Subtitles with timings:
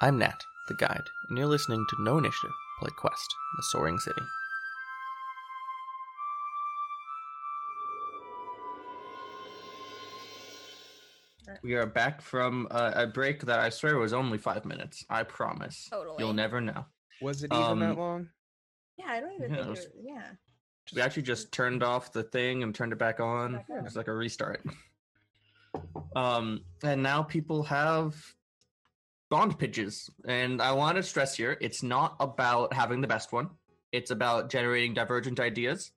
[0.00, 4.22] I'm Nat, the guide, and you're listening to No Initiative Play Quest, The Soaring City.
[11.62, 15.04] We are back from uh, a break that I swear was only five minutes.
[15.08, 15.86] I promise.
[15.90, 16.16] Totally.
[16.18, 16.84] You'll never know.
[17.22, 18.28] Was it even Um, that long?
[18.98, 20.22] Yeah, I don't even Yeah, it think was- it was, yeah.
[20.94, 23.54] We actually just turned off the thing and turned it back on.
[23.54, 23.86] Back on.
[23.86, 24.64] It's like a restart.
[26.16, 28.16] Um, and now people have
[29.28, 33.50] bond pitches, and I want to stress here: it's not about having the best one.
[33.92, 35.92] It's about generating divergent ideas,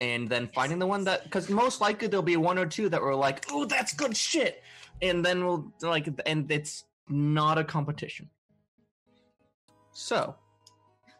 [0.00, 3.00] and then finding the one that, because most likely there'll be one or two that
[3.00, 4.62] were like, "Oh, that's good shit,"
[5.02, 8.28] and then we'll like, and it's not a competition.
[9.92, 10.36] So,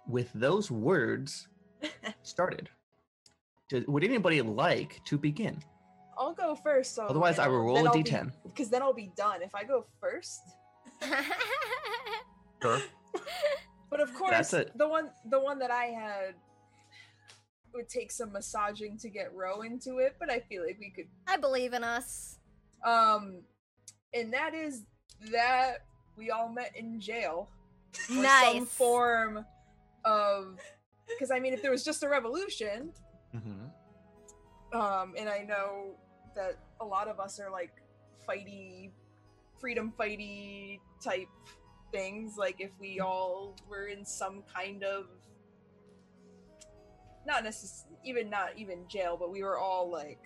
[0.08, 1.48] with those words
[2.22, 2.68] started,
[3.86, 5.62] would anybody like to begin?
[6.18, 6.94] I'll go first.
[6.94, 8.32] So Otherwise, I will roll a d10.
[8.44, 9.42] Because then I'll be done.
[9.42, 10.40] If I go first,
[12.62, 12.80] Sure.
[13.90, 14.72] but of course, That's it.
[14.76, 16.34] the one the one that I had
[17.74, 21.06] would take some massaging to get Ro into it, but I feel like we could.
[21.28, 22.38] I believe in us.
[22.84, 23.42] Um,
[24.14, 24.84] and that is
[25.30, 25.84] that
[26.16, 27.48] we all met in jail.
[28.10, 28.54] or Nice.
[28.56, 29.44] Some form
[30.04, 30.58] of
[31.08, 32.92] because I mean, if there was just a revolution,
[34.72, 35.94] um, and I know
[36.34, 37.72] that a lot of us are like
[38.28, 38.90] fighty,
[39.58, 41.28] freedom fighty type
[41.92, 42.36] things.
[42.36, 45.06] Like if we all were in some kind of
[47.26, 50.20] not necessarily even not even jail, but we were all like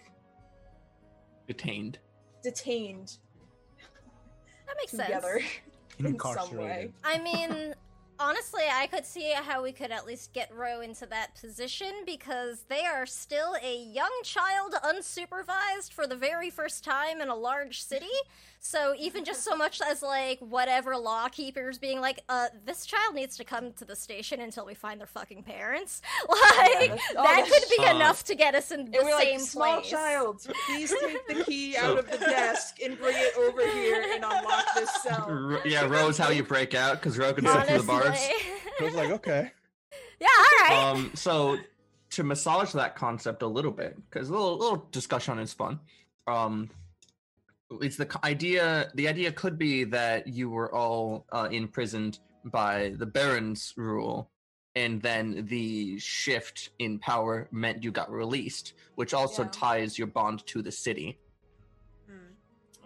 [1.49, 1.99] Detained.
[2.43, 3.17] detained
[4.67, 5.41] That makes together
[5.99, 6.09] sense.
[6.15, 6.91] in some way.
[7.05, 7.75] I mean,
[8.21, 12.65] honestly, I could see how we could at least get Ro into that position because
[12.69, 17.83] they are still a young child unsupervised for the very first time in a large
[17.83, 18.07] city.
[18.63, 23.15] So even just so much as like whatever law keepers being like, uh, this child
[23.15, 26.03] needs to come to the station until we find their fucking parents.
[26.29, 29.19] Like that's- oh, that could be Uh, enough to get us in the And we're
[29.19, 29.91] same like, small place.
[29.91, 34.05] child, please take the key So- out of the desk and bring it over here
[34.15, 35.27] and unlock this cell.
[35.29, 38.10] R- yeah, Rose, how you break out because Ro can step through the bars.
[38.11, 38.35] Honestly.
[38.81, 39.51] I was like, okay.
[40.21, 40.91] yeah, all right.
[40.91, 41.59] Um, so
[42.11, 45.81] to massage that concept a little bit, because a little, little discussion is fun.
[46.27, 46.71] Um,
[47.81, 48.91] it's the idea.
[48.95, 54.31] The idea could be that you were all uh, imprisoned by the Baron's rule,
[54.75, 59.49] and then the shift in power meant you got released, which also Yeah.
[59.53, 61.19] ties your bond to the city.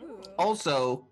[0.03, 0.19] Ooh.
[0.39, 1.07] also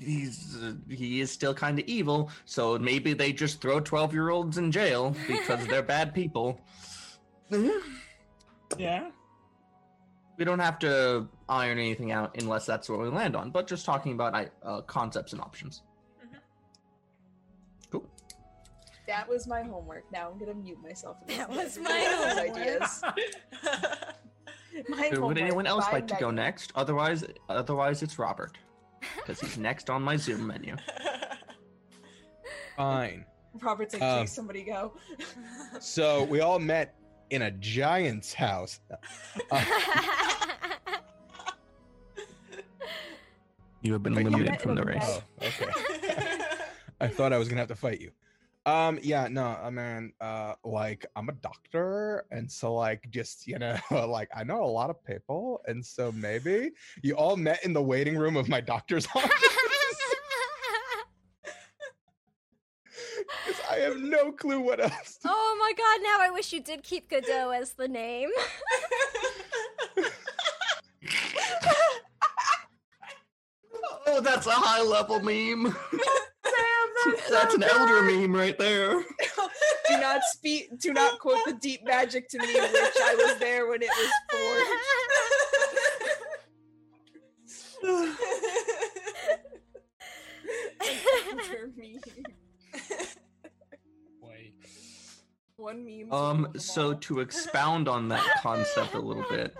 [0.00, 4.30] he's uh, he is still kind of evil so maybe they just throw 12 year
[4.30, 6.60] olds in jail because they're bad people
[8.78, 9.10] Yeah.
[10.38, 13.84] we don't have to iron anything out unless that's what we land on but just
[13.84, 15.82] talking about uh, concepts and options
[17.90, 18.06] cool
[19.06, 20.04] That was my homework.
[20.12, 21.16] Now I'm gonna mute myself.
[21.26, 22.78] That was my everybody homework.
[22.78, 23.02] ideas.
[24.88, 28.56] My So would anyone else by like to go next otherwise otherwise it's robert
[29.16, 30.76] because he's next on my zoom menu
[32.76, 33.24] Fine.
[33.60, 34.94] Robert's like, Um, somebody go.
[35.80, 36.94] So we all met
[37.30, 38.80] in a giant's house.
[39.50, 39.64] Uh,
[43.82, 45.70] you have been But you limited met from the in race oh, okay.
[47.00, 48.10] I thought I was gonna have to fight you.
[48.66, 53.58] Um, yeah, no, I mean, uh, like I'm a doctor, and so like just you
[53.58, 56.70] know, like I know a lot of people, and so maybe
[57.02, 59.30] you all met in the waiting room of my doctor's office.
[63.70, 65.18] I have no clue what else.
[65.22, 68.28] to- oh my god, now I wish you did keep Godot as the name.
[74.06, 75.74] oh that's a high level meme
[77.04, 79.02] Sam, that's an elder meme right there
[79.90, 80.78] do not speak.
[80.78, 84.10] Do not quote the deep magic to me, which I was there when it was
[84.30, 84.70] forged.
[91.30, 92.00] Elder meme.
[95.56, 96.12] One meme.
[96.12, 96.94] Um, so all.
[96.94, 99.54] to expound on that concept a little bit,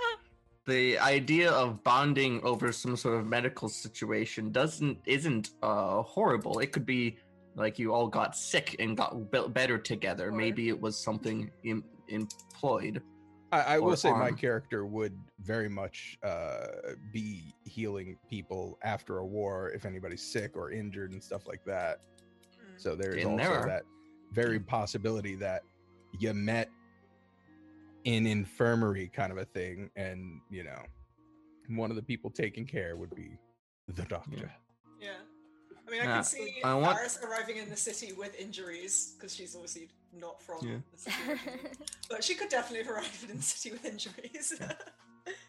[0.66, 6.58] the idea of bonding over some sort of medical situation doesn't isn't uh horrible.
[6.60, 7.18] It could be
[7.54, 10.28] like you all got sick and got be- better together.
[10.28, 13.02] Or- Maybe it was something Im- employed.
[13.52, 16.66] I, I will or say my character would very much uh,
[17.12, 21.98] be healing people after a war if anybody's sick or injured and stuff like that.
[22.76, 23.64] So there's In also there.
[23.66, 23.82] that
[24.32, 25.62] very possibility that
[26.20, 26.70] you met
[28.04, 30.80] in infirmary kind of a thing, and you know,
[31.68, 33.36] one of the people taking care would be
[33.88, 34.36] the doctor.
[34.36, 34.44] Yeah.
[35.90, 39.34] I mean, I can see I want- Faris arriving in the city with injuries because
[39.34, 40.76] she's obviously not from Yeah.
[40.92, 41.40] the city,
[42.08, 44.54] but she could definitely have arrived in the city with injuries.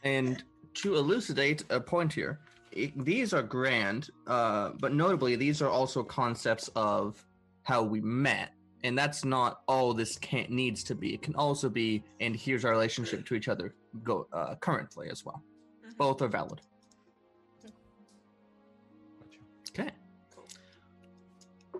[0.04, 0.44] And
[0.76, 2.40] to elucidate a point here,
[2.76, 7.26] i these are grand, uh, but notably, these are also concepts of
[7.64, 8.54] how we met.
[8.84, 11.14] And that's not all this can't needs to be.
[11.14, 13.74] It can also be, and here's our relationship to each other
[14.04, 15.42] go uh, currently as well.
[15.86, 15.98] Mhm.
[15.98, 16.62] Both are valid.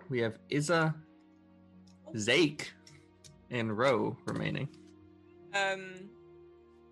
[0.08, 0.94] We have Iza,
[2.14, 2.68] Zake,
[3.50, 4.68] and Ro remaining.
[5.54, 5.92] Um,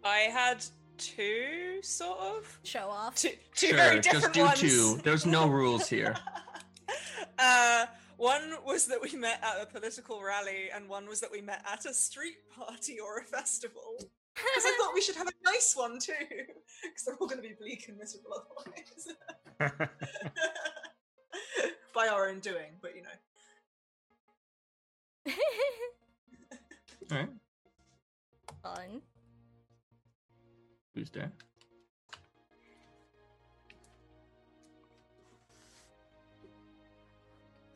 [0.05, 0.65] I had
[0.99, 3.15] two sort of Show off.
[3.17, 4.61] two, two Sure, very just different do ones.
[4.61, 5.01] two.
[5.03, 6.15] There's no rules here.
[7.39, 7.87] uh,
[8.17, 11.65] one was that we met at a political rally, and one was that we met
[11.71, 13.97] at a street party or a festival.
[14.35, 16.13] Because I thought we should have a nice one too,
[16.83, 18.45] because they're all going to be bleak and miserable
[19.61, 19.89] otherwise.
[21.95, 23.09] By our own doing, but you know.
[27.11, 27.29] All right.
[28.63, 29.03] Fun.
[30.95, 31.33] Who's there?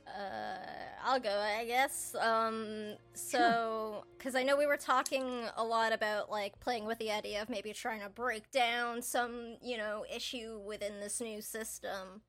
[0.07, 0.57] Uh,
[1.05, 2.15] I'll go, I guess.
[2.21, 7.11] Um, so, because I know we were talking a lot about like playing with the
[7.11, 12.23] idea of maybe trying to break down some, you know, issue within this new system.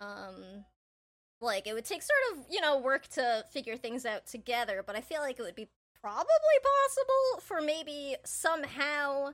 [0.00, 0.64] Um,
[1.44, 4.96] like it would take sort of, you know, work to figure things out together, but
[4.96, 5.68] I feel like it would be
[6.00, 6.26] probably
[6.62, 9.32] possible for maybe somehow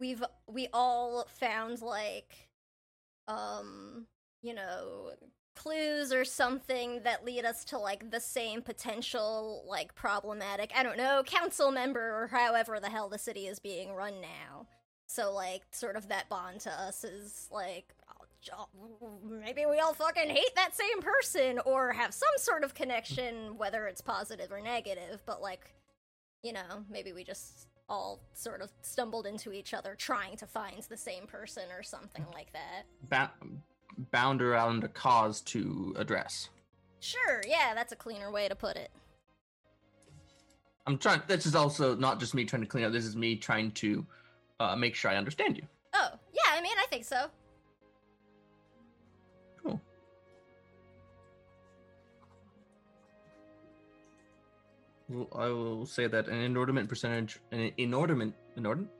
[0.00, 2.48] we've we all found like
[3.28, 4.06] um
[4.42, 5.10] you know
[5.54, 10.98] clues or something that lead us to like the same potential like problematic i don't
[10.98, 14.66] know council member or however the hell the city is being run now.
[15.06, 17.94] So like sort of that bond to us is like
[19.24, 23.86] maybe we all fucking hate that same person or have some sort of connection whether
[23.86, 25.72] it's positive or negative but like
[26.42, 30.82] you know maybe we just all sort of stumbled into each other trying to find
[30.88, 33.32] the same person or something like that Ba-
[34.10, 36.50] bound around a cause to address.
[37.00, 38.90] Sure, yeah, that's a cleaner way to put it.
[40.86, 41.22] I'm trying.
[41.26, 42.92] This is also not just me trying to clean up.
[42.92, 44.06] This is me trying to
[44.60, 45.64] uh, make sure I understand you.
[45.94, 47.26] Oh, yeah, I mean, I think so.
[55.32, 58.90] I will say that an inordinate percentage, an inordinate, inordinate,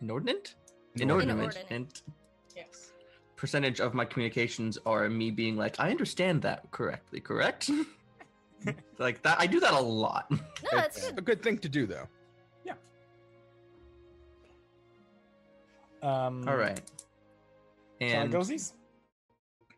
[0.00, 0.54] inordinate,
[0.96, 1.66] inordinate, Inordinate.
[1.70, 1.86] and
[2.56, 2.92] Yes.
[3.36, 7.70] percentage of my communications are me being like, I understand that correctly, correct?
[8.98, 10.28] like that, I do that a lot.
[10.30, 10.38] No,
[10.72, 11.18] it's It's good.
[11.18, 12.08] a good thing to do, though.
[12.64, 12.74] Yeah.
[16.02, 16.80] Um, All right.
[18.00, 18.72] And And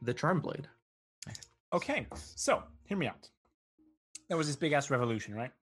[0.03, 0.67] the charm blade.
[1.75, 3.29] Okay, so hear me out.
[4.29, 5.53] There was this big ass revolution, right?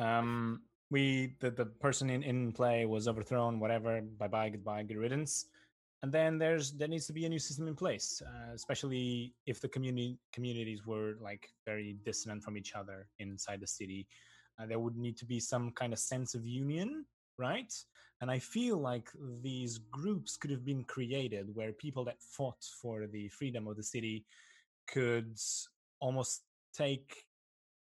[0.00, 3.60] Um, we the the person in in play was overthrown.
[3.60, 4.00] Whatever.
[4.00, 4.48] Bye bye.
[4.50, 4.82] Goodbye.
[4.82, 5.46] Good riddance.
[6.02, 9.60] And then there's there needs to be a new system in place, uh, especially if
[9.60, 14.06] the community communities were like very dissonant from each other inside the city.
[14.58, 17.04] Uh, there would need to be some kind of sense of union,
[17.38, 17.72] right?
[18.20, 19.08] And I feel like
[19.42, 23.82] these groups could have been created where people that fought for the freedom of the
[23.82, 24.24] city
[24.86, 25.38] could
[26.00, 26.42] almost
[26.74, 27.24] take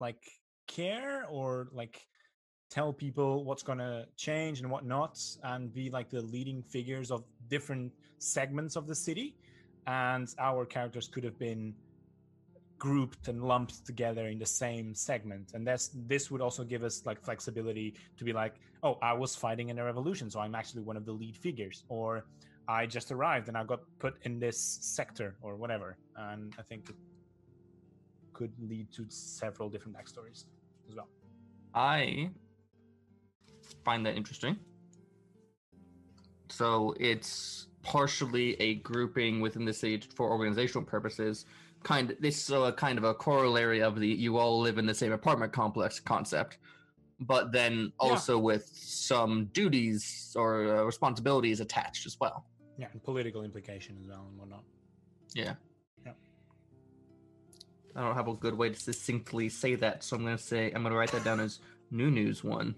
[0.00, 0.22] like
[0.66, 2.06] care or like
[2.70, 7.10] tell people what's going to change and what not and be like the leading figures
[7.10, 9.36] of different segments of the city
[9.86, 11.74] and our characters could have been
[12.78, 17.02] grouped and lumped together in the same segment and that's this would also give us
[17.04, 20.82] like flexibility to be like oh i was fighting in a revolution so i'm actually
[20.82, 22.24] one of the lead figures or
[22.68, 26.90] i just arrived and i got put in this sector or whatever and i think
[28.42, 30.44] could lead to several different backstories
[30.88, 31.08] as well
[31.74, 32.30] I
[33.84, 34.58] find that interesting.
[36.50, 41.46] So it's partially a grouping within the city for organizational purposes.
[41.82, 44.84] Kind of, this is a kind of a corollary of the you all live in
[44.86, 46.58] the same apartment complex concept,
[47.20, 47.72] but then
[48.02, 48.08] Yeah.
[48.10, 52.44] also with some duties or uh, responsibilities attached as well.
[52.78, 54.64] yeah and political implication as well and whatnot
[55.34, 55.54] Yeah.
[57.94, 58.02] Yeah.
[58.02, 60.82] I don't have a good way to succinctly say that, so I'm gonna say I'm
[60.82, 61.60] gonna write that down as
[61.92, 62.74] Nunu's one.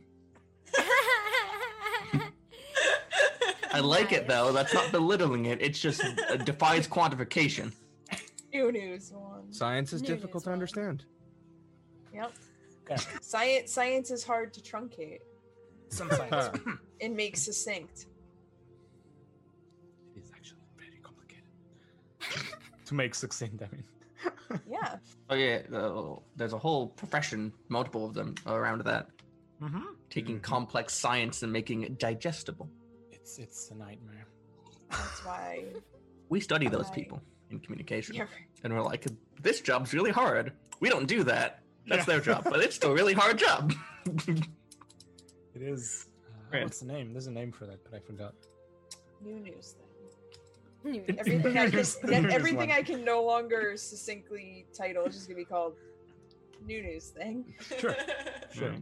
[3.73, 4.53] I like it though.
[4.53, 5.61] That's not belittling it.
[5.61, 7.73] It's just uh, defies quantification.
[8.55, 9.53] Nunu's one.
[9.53, 10.53] Science is New difficult news to one.
[10.55, 11.05] understand.
[12.15, 12.33] Yep.
[12.89, 15.19] okay Science science is hard to truncate
[15.89, 16.57] some science
[17.01, 18.07] and make succinct.
[20.17, 21.45] it is actually very complicated
[22.87, 23.83] to make succinct i mean
[24.69, 24.97] Yeah.
[25.31, 29.09] Oh yeah, uh, there's a whole profession, multiple of them around that,
[29.61, 30.43] hmm taking Mhm.
[30.43, 32.69] complex science and making it digestible.
[33.11, 34.27] It's it's a nightmare.
[34.91, 35.65] That's why.
[36.29, 36.95] We study those Right.
[36.95, 38.27] people in communication, Yeah.
[38.63, 39.07] and we're like,
[39.41, 40.53] this job's really hard.
[40.81, 41.63] We don't do that.
[41.87, 42.15] That's Yeah.
[42.15, 43.73] their job, but it's still a really hard job.
[45.55, 46.07] It is.
[46.53, 47.13] Uh, what's the name?
[47.13, 48.35] There's a name for that, but I forgot.
[49.25, 49.84] Nunu's thing.
[49.84, 49.84] New-
[50.85, 52.73] Everything I can, News- everything.
[52.73, 55.75] I can no longer succinctly title is just gonna be called
[56.67, 57.55] Nunu's thing.
[57.79, 57.97] Sure.
[58.53, 58.75] Sure.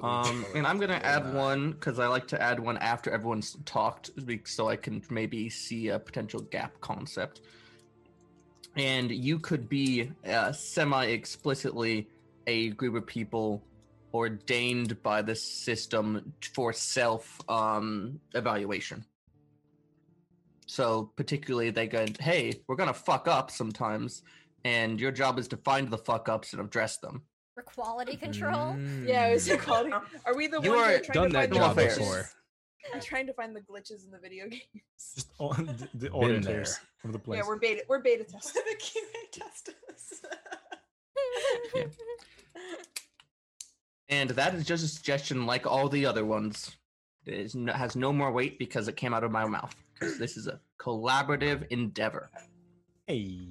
[0.00, 4.10] Um, and I'm gonna add one because I like to add one after everyone's talked,
[4.44, 7.40] so I can maybe see a potential gap concept.
[8.76, 12.08] And you could be uh, semi-explicitly
[12.46, 13.62] a group of people
[14.12, 19.04] ordained by the system for self um, evaluation.
[20.66, 24.22] So particularly, they go, "Hey, we're gonna fuck up sometimes,
[24.64, 27.22] and your job is to find the fuck ups and address them."
[27.54, 28.76] For quality control.
[29.04, 29.62] Yeah, is it Mm.
[29.62, 29.92] called?
[30.26, 31.76] Are we the You ones that are are trying done to that find the job
[31.76, 31.98] glitches?
[31.98, 32.30] before.
[32.94, 34.62] I'm trying to find the glitches in the video games.
[35.14, 37.38] Just all, the, the Been auditors of the place.
[37.38, 37.82] Yeah, we're beta.
[37.88, 38.62] We're beta testing.
[38.64, 40.22] the QA testers.
[44.08, 46.76] And that is just a suggestion like all the other ones.
[47.24, 49.74] It is no, has no more weight because it came out of my mouth.
[49.98, 52.30] 'Cause this is a collaborative endeavor.
[53.06, 53.48] Hey.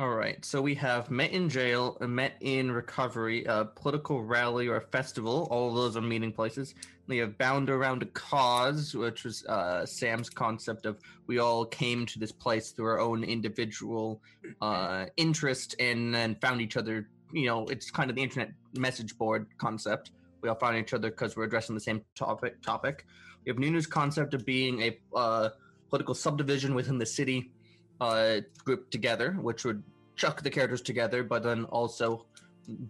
[0.00, 4.76] All right, so we have met in jail, met in recovery, a political rally or
[4.76, 5.46] a festival.
[5.52, 6.74] All of those are meeting places.
[7.06, 12.06] We have bound around a cause, which was uh, Sam's concept of we all came
[12.06, 14.20] to this place through our own individual
[14.60, 17.08] uh, interest and then found each other.
[17.32, 20.10] You know, it's kind of the internet message board concept.
[20.40, 22.60] We all found each other because we're addressing the same topic.
[22.62, 23.06] Topic.
[23.44, 25.50] We have Nunu's concept of being a uh,
[25.90, 27.52] political subdivision within the city
[28.00, 29.82] uh, grouped together, which would
[30.16, 32.26] chuck the characters together, but then also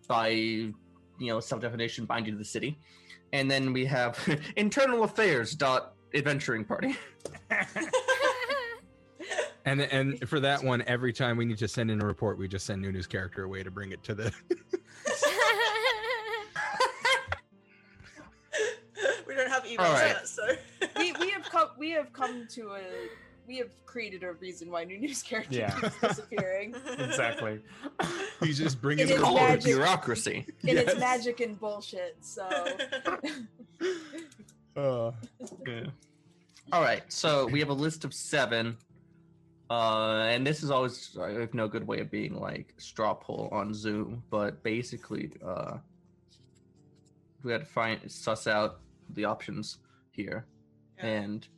[0.07, 0.73] by you
[1.19, 2.79] know self-definition bind you to the city.
[3.33, 4.19] And then we have
[4.57, 6.97] internal affairs dot adventuring party.
[9.67, 12.49] And and for that one, every time we need to send in a report, we
[12.49, 14.33] just send Nunu's character away to bring it to the.
[19.79, 20.29] We don't have Alright.
[20.29, 20.43] so
[20.99, 22.81] we we have come we have come to a
[23.47, 25.71] we have created a reason why Nunu's character Yeah.
[25.79, 26.75] keeps disappearing.
[26.99, 27.61] exactly.
[28.41, 29.65] He's just bringing It it is Call it magic.
[29.65, 30.47] bureaucracy.
[30.67, 32.17] And it's magic and bullshit.
[32.21, 32.49] So
[34.77, 35.13] Uh,
[36.73, 38.77] All right, so we have a list of seven,
[39.71, 43.49] uh, and this is always I have no good way of being like straw poll
[43.53, 45.77] on Zoom, but basically, uh,
[47.45, 48.81] we had to find suss out
[49.11, 49.79] the options
[50.11, 50.47] here,
[50.99, 51.07] Yeah.
[51.07, 51.49] and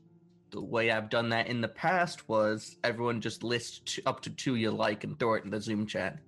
[0.50, 4.30] the way I've done that in the past was everyone just list t- up to
[4.30, 6.18] two you like and throw it in the Zoom chat,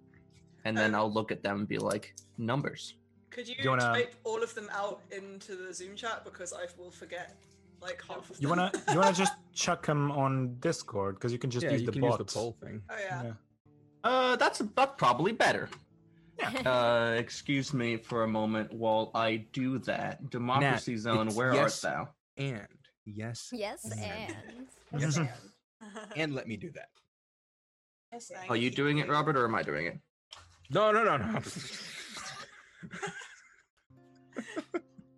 [0.64, 2.94] and then Um, I'll look at them and be like numbers.
[3.30, 6.66] Could you, you wanna- type all of them out into the Zoom chat because I
[6.76, 7.36] will forget
[7.80, 8.36] like half of them.
[8.40, 11.82] You wanna you wanna just chuck them on Discord because you can just yeah, use
[11.82, 12.18] you the can bots.
[12.18, 12.82] use the poll thing.
[12.90, 13.22] Oh yeah.
[13.22, 13.32] Yeah.
[14.02, 15.68] Uh, that's that's probably better.
[16.64, 20.30] Uh, excuse me for a moment while I do that.
[20.30, 21.84] Democracy Zone, where yes.
[21.84, 22.08] art thou?
[22.36, 22.66] And
[23.04, 24.34] yes, yes, and
[24.98, 25.28] Yes, and.
[26.16, 26.88] and let me do that.
[28.12, 28.48] Yes, and.
[28.50, 29.98] Are you doing it, Robert, or am I doing it?
[30.70, 31.40] No, no, no, no.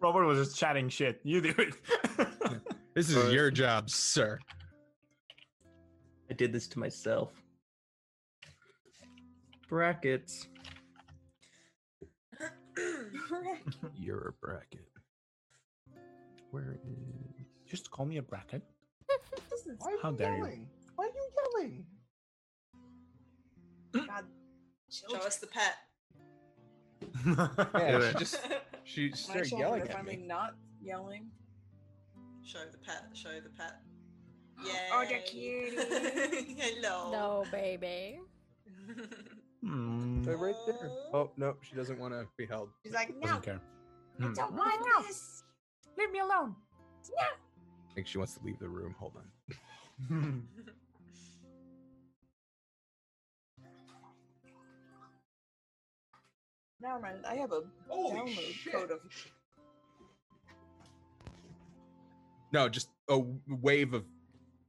[0.00, 1.20] Robert was just chatting shit.
[1.24, 1.74] You do it.
[2.94, 3.32] this is Right.
[3.32, 4.38] your job, sir.
[6.30, 7.32] I did this to myself.
[9.68, 10.48] Brackets.
[13.96, 14.86] You're a bracket.
[16.50, 17.46] Where is?
[17.68, 18.62] just call me a bracket.
[19.78, 20.36] Why are How you dare you.
[20.38, 20.66] yelling?
[20.96, 21.30] Why are you
[21.62, 21.86] yelling?
[24.06, 24.24] God,
[24.90, 25.76] Show us the pet.
[27.24, 28.08] Yeah, Yeah.
[28.10, 28.40] she just
[28.84, 30.26] she started yelling are at finally me.
[30.26, 31.30] not yelling.
[32.44, 33.04] Show the pet.
[33.14, 33.80] Show the pet.
[34.64, 34.72] Yeah.
[34.92, 35.74] Oh, they're cute.
[36.58, 37.10] Hello.
[37.12, 38.18] no, baby.
[39.62, 40.90] They're right there.
[41.12, 42.70] Oh no, she doesn't want to be held.
[42.84, 43.60] She's like, no, doesn't care.
[44.20, 44.32] I Hmm.
[44.32, 45.42] don't want this.
[45.98, 46.54] Leave me alone.
[47.18, 48.94] I think she wants to leave the room.
[48.98, 49.12] Hold
[50.10, 50.46] on.
[56.80, 57.18] Never mind.
[57.28, 58.72] I have a Holy download shit.
[58.72, 59.00] code of.
[62.52, 64.04] No, just a wave of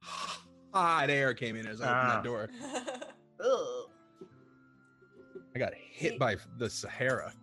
[0.02, 2.16] hot air came in as I opened Ah.
[2.16, 2.50] that door.
[5.52, 5.56] Ugh.
[5.56, 7.34] I got hit by the Sahara.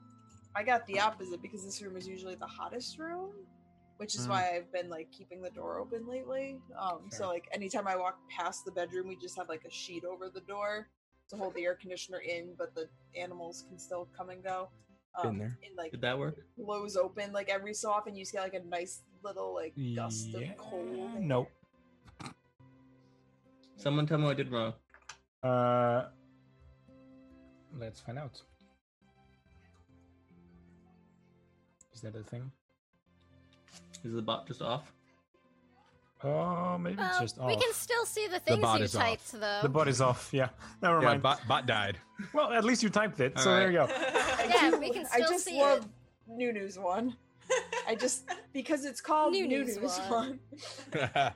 [0.54, 3.30] I got the opposite because this room is usually the hottest room.
[3.98, 4.30] which is Mm.
[4.30, 6.60] why I've been like keeping the door open lately.
[6.78, 10.04] Um, so like anytime I walk past the bedroom, we just have like a sheet
[10.04, 10.88] over the door
[11.30, 14.68] to hold the air conditioner in, but the animals can still come and go.
[15.16, 15.58] Um, Been there.
[15.66, 16.36] And like Did that work?
[16.56, 20.28] blows open like every so often, you just get like a nice little like gust
[20.32, 21.20] Yeah, of cold.
[21.20, 21.50] Nope.
[23.74, 24.74] Someone tell me what I did wrong.
[25.42, 26.10] Uh,
[27.78, 28.40] let's find out.
[31.94, 32.50] Is that a thing?
[34.04, 34.92] Is the bot just off?
[36.24, 37.46] Oh, maybe it's just off.
[37.46, 39.02] we can still see the things bot you is off.
[39.02, 39.60] typed, though.
[39.62, 40.28] The bot is off.
[40.32, 40.48] Yeah.
[40.82, 41.22] Never Yeah, mind.
[41.22, 41.98] bot, bot died.
[42.34, 43.86] Well, at least you typed it, so All there you go.
[43.88, 45.86] I Yeah, do- we can I just see love
[46.28, 47.16] Nunu's one.
[47.88, 50.40] I just because it's called Nunu's Nunu's, one.
[50.90, 51.32] one.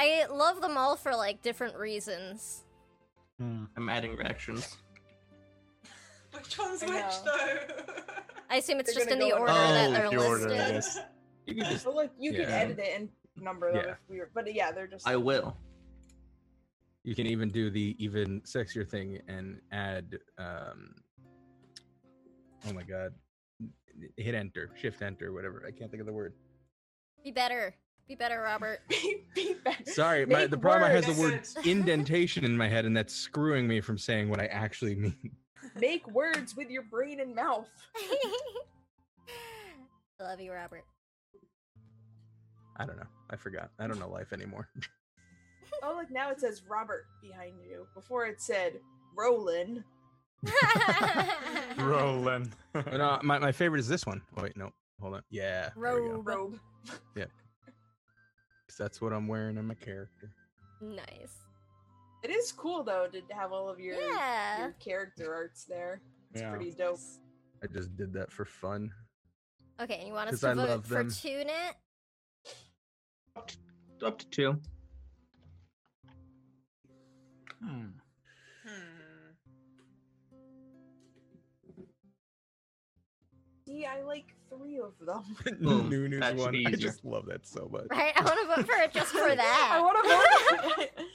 [0.00, 2.64] I love them all for like different reasons.
[3.38, 3.64] Hmm.
[3.76, 4.78] I'm adding reactions.
[6.32, 6.90] Which one's which
[7.24, 7.58] though?
[8.48, 10.48] I assume it's They're just in the go order in- that Oh, they're the order,
[10.48, 10.60] listed.
[10.60, 10.98] I guess.
[11.46, 11.84] You can just.
[11.84, 12.48] But like you can Yeah.
[12.56, 13.92] edit it and number them Yeah.
[13.92, 15.06] if we were, but yeah, they're just.
[15.06, 15.54] I will.
[17.04, 20.18] You can even do the even sexier thing and add.
[20.38, 20.94] um
[22.66, 23.14] Oh my god!
[24.16, 25.64] Hit enter, shift enter, whatever.
[25.66, 26.32] I can't think of the word.
[27.24, 27.74] Be better.
[28.10, 28.80] Be better, Robert.
[28.88, 29.84] be, be better.
[29.92, 31.54] Sorry, my, the problem I have the words.
[31.54, 35.30] word indentation in my head, and that's screwing me from saying what I actually mean.
[35.78, 37.68] Make words with your brain and mouth.
[37.94, 38.24] I
[40.24, 40.82] love you, Robert.
[42.78, 43.06] I don't know.
[43.30, 43.70] I forgot.
[43.78, 44.68] I don't know life anymore.
[45.84, 47.86] Oh, look now it says Robert behind you.
[47.94, 48.72] Before it said
[49.16, 49.84] Roland.
[51.78, 52.56] Roland.
[52.74, 54.20] No, uh, my, my favorite is this one.
[54.36, 54.72] Oh, wait, no.
[55.00, 55.22] Hold on.
[55.30, 55.70] Yeah.
[55.80, 56.16] there we go.
[56.16, 56.26] Robe.
[57.14, 57.30] Robe.
[58.70, 60.30] 'Cause That's what I'm wearing in my character.
[60.80, 61.44] Nice.
[62.22, 64.60] It is cool though to have all of your, Yeah.
[64.60, 66.00] your character arts there.
[66.30, 66.50] It's Yeah.
[66.50, 67.00] pretty dope.
[67.64, 68.94] I just did that for fun.
[69.80, 71.08] Okay, and you want us 'Cause to I vote love for them.
[71.08, 71.74] TuneIt?
[74.02, 74.62] Up to two.
[77.60, 77.68] Hmm.
[77.68, 77.99] Hmm.
[83.70, 85.22] See, I like three of them.
[85.60, 85.90] Boom.
[85.90, 86.50] Nunu's That one.
[86.52, 87.86] be I just love that so much.
[87.90, 88.12] Right?
[88.16, 89.70] I want to vote for it just for that.
[89.72, 90.74] I want to vote.
[90.76, 91.06] for it.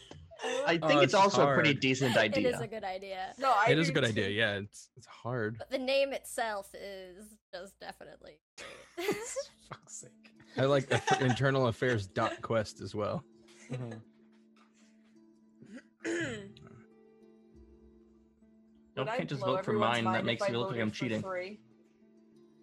[0.67, 2.53] I Oh, think it's it's also a pretty decent idea.
[2.55, 3.33] is a good idea.
[3.39, 4.09] no, I It is a good too.
[4.11, 4.29] idea.
[4.29, 5.57] Yeah, it's it's hard.
[5.57, 8.39] But the name itself is just definitely
[8.95, 9.07] great.
[9.69, 10.11] Fuck's sake.
[10.57, 13.23] I like the internal affairs dot quest as well.
[13.71, 13.99] Mhm.
[16.05, 16.55] Would
[18.95, 20.05] Don't I can't just vote for mine.
[20.05, 21.21] That makes me look like I'm cheating.
[21.21, 21.59] three?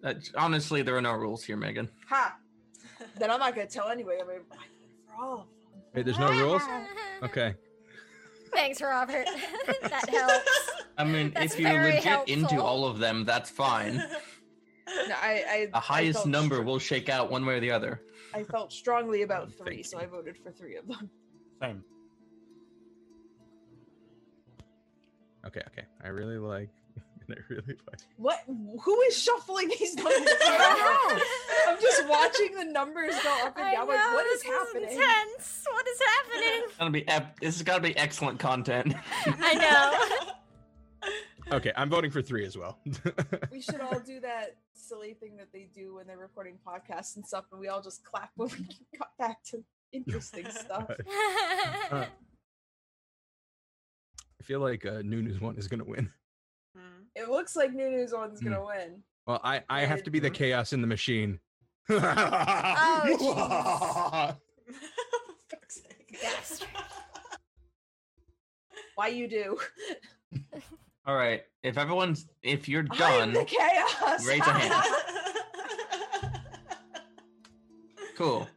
[0.03, 1.89] That's- honestly, there are no rules here, Megan.
[2.09, 2.37] Ha!
[3.17, 4.19] Then I'm not gonna tell anybody.
[4.21, 4.39] I'm gonna
[5.07, 5.47] for all of them.
[5.93, 6.61] Wait, there's no rules.
[7.23, 7.55] Okay.
[8.53, 9.25] Thanks, Robert.
[9.81, 10.71] that helps.
[10.97, 13.95] I mean, That's if you're very legit into all of them, that's fine.
[13.95, 17.71] No, I, I The highest felt number str- will shake out one way or the
[17.71, 18.01] other.
[18.33, 19.99] I felt strongly about Thank three, so.
[19.99, 21.09] I voted for three of them.
[21.61, 21.83] Same.
[25.47, 25.61] Okay.
[25.67, 25.87] Okay.
[26.03, 26.69] I really like.
[27.31, 27.99] I really like.
[28.17, 28.39] What?
[28.47, 30.13] Who is shuffling these numbers?
[30.17, 31.23] I don't know.
[31.73, 33.87] I'm just watching the numbers go up and I down.
[33.87, 34.89] Like, know, what is this happening?
[34.91, 35.63] intense.
[35.71, 36.61] What is happening?
[36.65, 38.93] It's gonna be ep- this has got to be excellent content.
[39.25, 40.29] I know.
[41.51, 42.79] Okay, I'm voting for three as well.
[43.51, 47.27] We should all do that silly thing that they do when they're recording podcasts and
[47.27, 50.89] stuff, and we all just clap when we got back to interesting stuff.
[51.91, 52.07] I
[54.41, 56.09] feel like uh, Nunu's one is gonna win.
[57.15, 58.45] It looks like Nunu's one's Hmm.
[58.51, 59.03] gonna win.
[59.27, 61.39] Well, I I have to be the chaos in the machine.
[61.89, 61.97] Oh,
[65.49, 66.17] Fuck's sake.
[66.21, 66.67] Bastard.
[68.95, 69.57] Why you do?
[71.05, 74.25] All right, if everyone's if you're done, the chaos.
[74.25, 74.83] Raise a hand.
[78.15, 78.47] cool,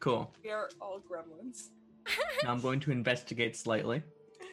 [0.00, 0.32] cool.
[0.42, 1.68] we are all gremlins.
[2.42, 4.02] Now I'm going to investigate slightly.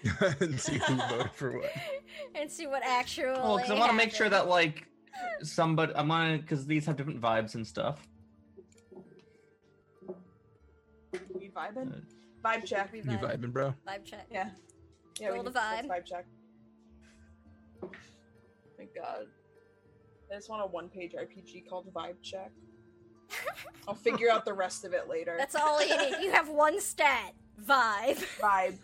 [0.40, 1.72] and see who voted for what.
[2.36, 3.32] and see what actually.
[3.34, 4.88] Well, because I want to make sure that like
[5.44, 8.08] somebody I want to because these have different vibes and stuff.
[11.34, 11.94] We vibing?
[11.94, 12.00] Uh,
[12.44, 12.92] Vibe check.
[12.94, 13.74] We You vibing, bro?
[13.88, 14.26] Vibe check.
[14.32, 14.50] Yeah.
[15.20, 15.88] Yeah, Roll we the vibe.
[15.88, 16.26] vibe check.
[18.78, 19.26] Thank God.
[20.32, 22.52] I just want a one-page RPG called Vibe Check.
[23.88, 25.36] I'll figure out the rest of it later.
[25.38, 26.16] That's all you need.
[26.22, 27.34] You have one stat.
[27.66, 28.24] Vibe.
[28.40, 28.78] Vibe.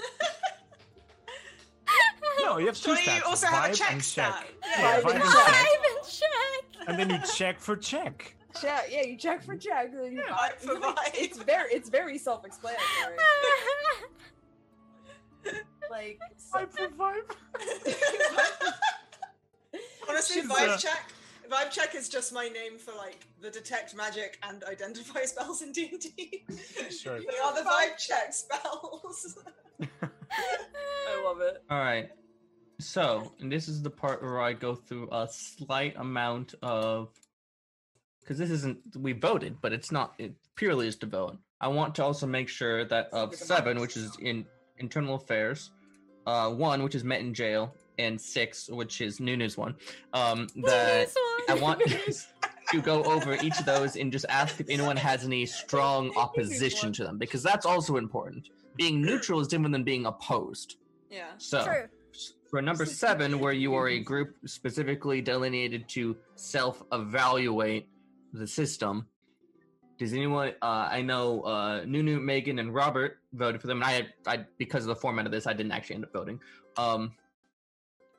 [2.42, 3.26] No, you have two Surely you stats.
[3.26, 4.36] also have a check and stat.
[4.40, 4.54] check.
[4.64, 4.80] Yeah.
[4.80, 5.46] Yeah, Vibe vibe and and check.
[5.46, 5.56] check.
[5.56, 6.88] Vibe and check.
[6.88, 8.36] And then you check for check.
[8.62, 8.88] Check.
[8.92, 9.88] Yeah, you check for check.
[9.92, 11.12] and then you Yeah, vibe vibe for vibe.
[11.16, 12.84] It's very, it's very self-explanatory.
[15.92, 17.36] like, so- Vibe for vibe.
[20.10, 21.12] Honestly, She's, vibe uh, check.
[21.52, 25.72] Vibe check is just my name for like the detect magic and identify spells in
[25.72, 26.44] D and D.
[26.90, 27.20] Sure.
[27.20, 29.38] They are the vibe check spells.
[29.82, 31.62] I love it.
[31.70, 32.10] All right.
[32.80, 37.10] So, and this is the part where I go through a slight amount of
[38.22, 41.38] because this isn't we voted, but it's not it purely is to vote.
[41.62, 44.46] I want to also make sure that of seven, which is in
[44.78, 45.72] internal affairs,
[46.26, 49.76] uh, one which is met in jail, and six, which is Nunu's one,
[50.14, 51.08] um, that
[51.50, 51.82] I want
[52.72, 56.92] to go over each of those and just ask if anyone has any strong opposition
[56.94, 58.50] to them, because that's also important.
[58.76, 60.78] Being neutral is different than being opposed.
[61.10, 61.32] yeah.
[61.38, 61.88] So, True.
[62.56, 67.90] For number seven, where you are a group specifically delineated to self-evaluate
[68.32, 69.06] the system,
[69.98, 70.54] does anyone?
[70.62, 74.84] Uh, I know uh, Nunu, Megan, and Robert voted for them, and I, I because
[74.84, 76.40] of the format of this, I didn't actually end up voting.
[76.78, 77.12] Um,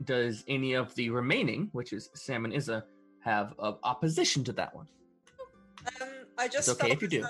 [0.05, 2.83] does any of the remaining, which is Sam and Izza,
[3.20, 4.87] have uh, opposition to that one?
[6.03, 7.25] Um, I just It's okay if you do.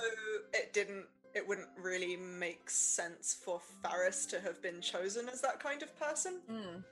[0.52, 1.04] it didn't.
[1.36, 5.94] It wouldn't really make sense for Faris to have been chosen as that kind of
[6.00, 6.40] person.
[6.50, 6.82] Mm.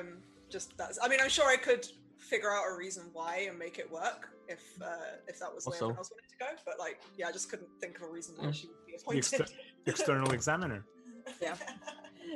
[0.00, 0.06] Um,
[0.50, 0.98] just that's.
[1.02, 1.86] I mean, I'm sure I could
[2.18, 4.86] figure out a reason why and make it work if uh,
[5.26, 6.62] if that was the way Also- everyone else wanted to go.
[6.66, 8.54] But like, yeah, I just couldn't think of a reason why Mm.
[8.54, 9.40] she would be The appointed.
[9.40, 9.46] exter-
[9.86, 10.84] external examiner.
[11.40, 11.54] Yeah.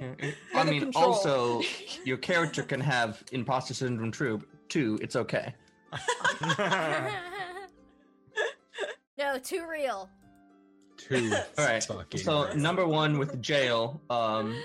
[0.54, 1.04] I mean, control.
[1.04, 1.60] also,
[2.04, 4.40] your character can have imposter syndrome too.
[4.68, 5.54] Too, it's okay.
[9.18, 10.08] no, too real.
[11.08, 11.32] Two.
[11.58, 11.82] All right.
[12.16, 12.56] So right.
[12.56, 14.56] number one with jail, um,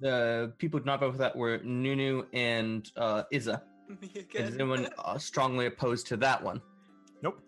[0.00, 3.62] the people who did not vote for that were Nunu and uh, Izza.
[4.00, 6.60] Me Is anyone uh, strongly opposed to that one?
[7.22, 7.40] Nope.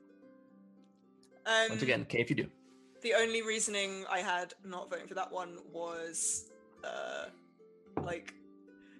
[1.46, 2.46] Um, Once again, okay, if you do.
[3.02, 6.50] the only reasoning I had not voting for that one was,
[6.84, 7.26] uh,
[8.02, 8.34] like,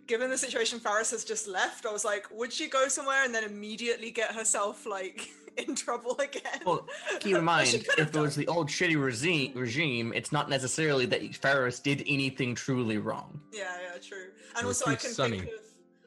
[0.06, 3.35] given the situation Faris has just left, I was like, would she go somewhere and
[3.35, 5.30] then immediately get herself like
[5.69, 6.61] in trouble again?
[6.65, 6.87] Well,
[7.21, 11.35] Keep in mind, if it was the old shitty regime, regime, it's not necessarily that
[11.37, 13.41] Faris did anything truly wrong.
[13.53, 14.29] yeah, yeah, true.
[14.57, 15.41] And also, I can sunny.
[15.41, 15.61] think of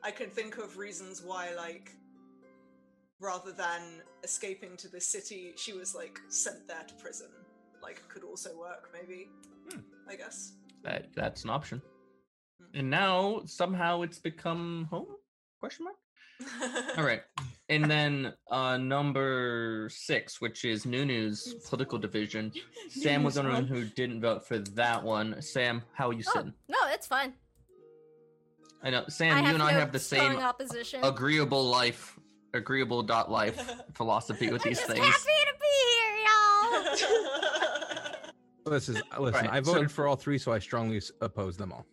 [0.04, 1.92] I can think of reasons why, like,
[3.20, 7.28] rather than escaping to the city, she was like sent there to prison.
[7.82, 9.30] Like, could also work, maybe.
[9.72, 9.80] Hmm.
[10.10, 10.54] I guess.
[10.84, 11.82] That that's an option.
[12.60, 12.80] Hmm.
[12.80, 15.08] And now somehow it's become home?
[15.60, 16.98] Question mark.
[16.98, 17.22] All right.
[17.67, 22.51] And then uh number six, which is Nunu's political division.
[22.89, 25.41] Sam was the Nunu's one who didn't vote for that one.
[25.41, 26.54] Sam, how are you Oh, sitting?
[26.69, 27.34] no, it's fine.
[28.84, 31.04] I know Sam, I you have and I no have the strong same opposition.
[31.04, 32.19] agreeable life,
[32.54, 33.60] agreeable dot life
[33.95, 35.04] philosophy with I'm these just things.
[35.04, 36.15] happy to be here,
[37.15, 38.12] y'all.
[38.67, 39.45] Listen, listen.
[39.45, 41.86] Right, I so- voted for all three, so I strongly s- oppose them all.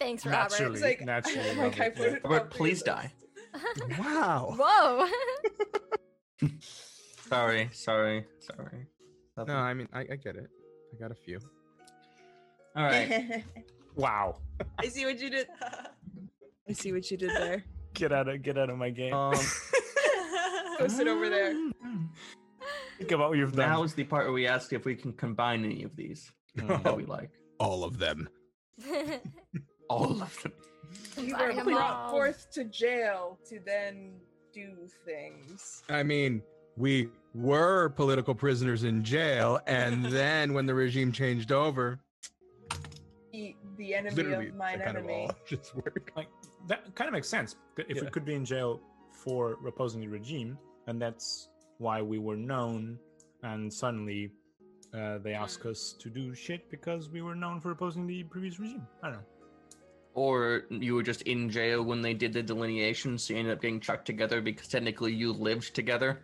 [0.00, 0.50] Thanks, Robert.
[0.50, 1.54] Naturally, It's like, naturally.
[1.54, 3.12] like I Robert, voted for Robert, all please of die.
[3.78, 3.98] Those.
[3.98, 4.54] Wow.
[4.58, 6.48] Whoa.
[7.28, 8.86] Sorry, sorry, sorry.
[9.36, 10.48] No, I mean I, I get it.
[10.94, 11.40] I got a few.
[12.76, 13.44] All right.
[13.96, 14.36] Wow.
[14.78, 15.46] I see what you did.
[16.68, 17.64] I see what you did there.
[17.94, 19.14] Get out of get out of my game.
[19.14, 19.32] Um,
[20.78, 21.54] Go sit over there.
[22.98, 23.70] Think about what you've done.
[23.70, 26.94] now is the part where we ask if we can combine any of these that
[26.94, 27.30] we like.
[27.58, 28.28] All of them.
[29.88, 30.52] All of them.
[31.18, 32.10] You were were 'em brought all.
[32.10, 34.12] forth to jail to then
[34.52, 35.82] do things.
[35.88, 36.42] I mean,
[36.76, 41.98] we were political prisoners in jail, and then when the regime changed over,
[43.32, 45.24] Eat the enemy literally of mine that kind of enemy.
[45.26, 46.16] all just worked.
[46.16, 46.28] like
[46.68, 48.80] that kind of makes sense C- if we could be in jail
[49.12, 52.98] for opposing the regime and that's why we were known
[53.42, 54.30] and suddenly
[54.94, 58.58] uh, they ask us to do shit because we were known for opposing the previous
[58.58, 59.24] regime i don't know
[60.16, 63.60] Or you were just in jail when they did the delineation, so you ended up
[63.60, 66.20] getting chucked together because technically you lived together.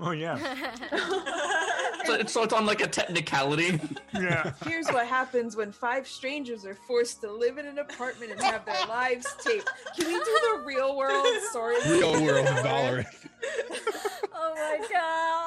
[0.00, 0.38] oh yeah
[2.06, 3.78] So it's, so it's on like a technicality.
[4.14, 8.40] yeah Here's what happens when five strangers are forced to live in an apartment and
[8.42, 9.68] have their lives taped.
[9.96, 11.76] Can we do the real world story?
[11.88, 13.06] Real world Valorant.
[14.34, 15.41] oh my god.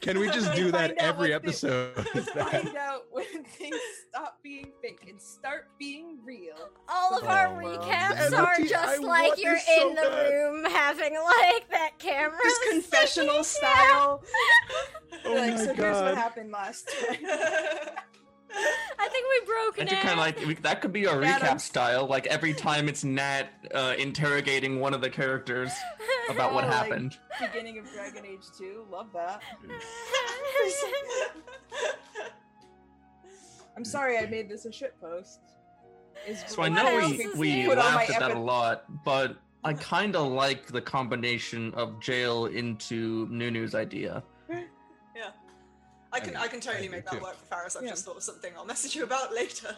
[0.00, 1.94] Can we just do that every what the- episode?
[2.34, 3.76] Find out when things
[4.08, 6.56] stop being fake and start being real.
[6.88, 10.02] All of Oh, our recaps Lucky are I just want like you're so in the
[10.02, 10.30] bad.
[10.30, 12.38] room having like that camera.
[12.42, 14.22] Just confessional style.
[15.24, 17.16] Oh like, my so here's what happened last time.
[18.54, 19.88] I think we broke That it.
[19.90, 22.06] could kind of like we- that could be our Nat, I'm recap style.
[22.06, 25.70] Like every time it's Nat uh, interrogating one of the characters
[26.30, 27.18] about what Oh, like- happened.
[27.40, 28.86] Beginning of Dragon Age 2.
[28.90, 29.42] Love that.
[33.76, 35.40] I'm sorry I made this a shit post.
[36.26, 37.68] Is So I know we we new?
[37.68, 41.72] Put on my laughed at that a lot, but I kind of like the combination
[41.74, 44.22] of jail into Nunu's idea.
[46.18, 46.22] Yeah.
[46.22, 47.20] I can I, can totally I make that too.
[47.20, 47.76] work for Faris.
[47.76, 47.90] I've Yeah.
[47.90, 49.74] just thought of something I'll message you about later.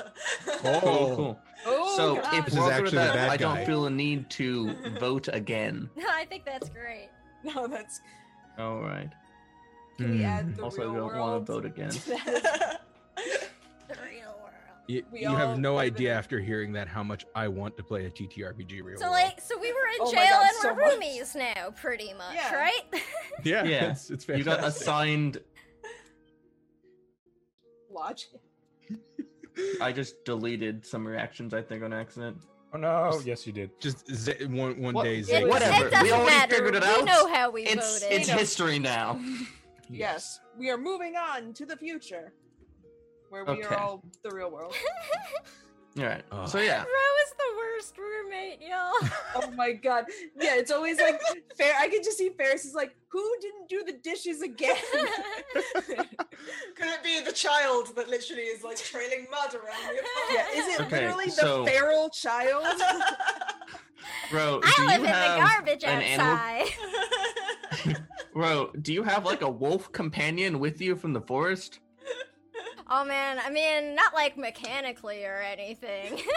[0.64, 0.80] Oh.
[0.80, 1.40] Cool, cool.
[1.66, 2.34] Oh, so God.
[2.34, 3.64] if This is actually that, I don't guy.
[3.64, 5.90] feel a need to vote again.
[5.96, 7.10] No, I think that's great.
[7.44, 8.00] no, that's
[8.58, 9.10] All right.
[9.98, 10.24] can we Hmm.
[10.24, 11.20] add the Also, I real don't world?
[11.20, 11.90] want to vote again.
[13.88, 14.46] The real world.
[14.86, 18.06] You, you have no idea in- after hearing that how much I want to play
[18.06, 19.12] a TTRPG real So world.
[19.14, 20.94] like, so we were in Oh jail God, and so we're much.
[21.00, 22.54] roomies now, pretty much, Yeah.
[22.54, 22.82] right?
[23.44, 25.38] yeah, Yeah, it's, it's You got assigned.
[27.90, 28.40] Logic.
[29.82, 32.38] I just deleted some reactions, I think, on accident.
[32.72, 33.20] Oh no!
[33.24, 33.78] Yes, you did.
[33.80, 35.18] just z- one one What- day.
[35.18, 36.54] It, Whatever, it doesn't we already matter.
[36.54, 36.96] figured it out.
[36.96, 37.06] we out.
[37.06, 38.18] know how we It's voted.
[38.20, 39.20] it's history now.
[39.92, 42.32] Yes, we are moving on to the future,
[43.28, 43.62] where we Okay.
[43.74, 44.72] are all the real world.
[45.98, 46.22] All right.
[46.30, 46.48] Ugh.
[46.48, 48.92] So yeah, Ro is the worst roommate, y'all.
[49.42, 50.04] Oh my god!
[50.40, 51.20] Yeah, it's always like
[51.56, 51.72] fair.
[51.78, 54.76] I can just see Faris is like, who didn't do the dishes again?
[55.86, 60.06] Could it be the child that literally is like trailing mud around the apartment?
[60.32, 62.64] yeah, is it Okay, literally the feral child?
[64.30, 64.60] bro.
[64.64, 67.96] I live you in have the garbage an animal- outside.
[68.32, 71.80] Bro, do you have like a wolf companion with you from the forest?
[72.92, 76.20] Oh man, I mean, not like mechanically or anything.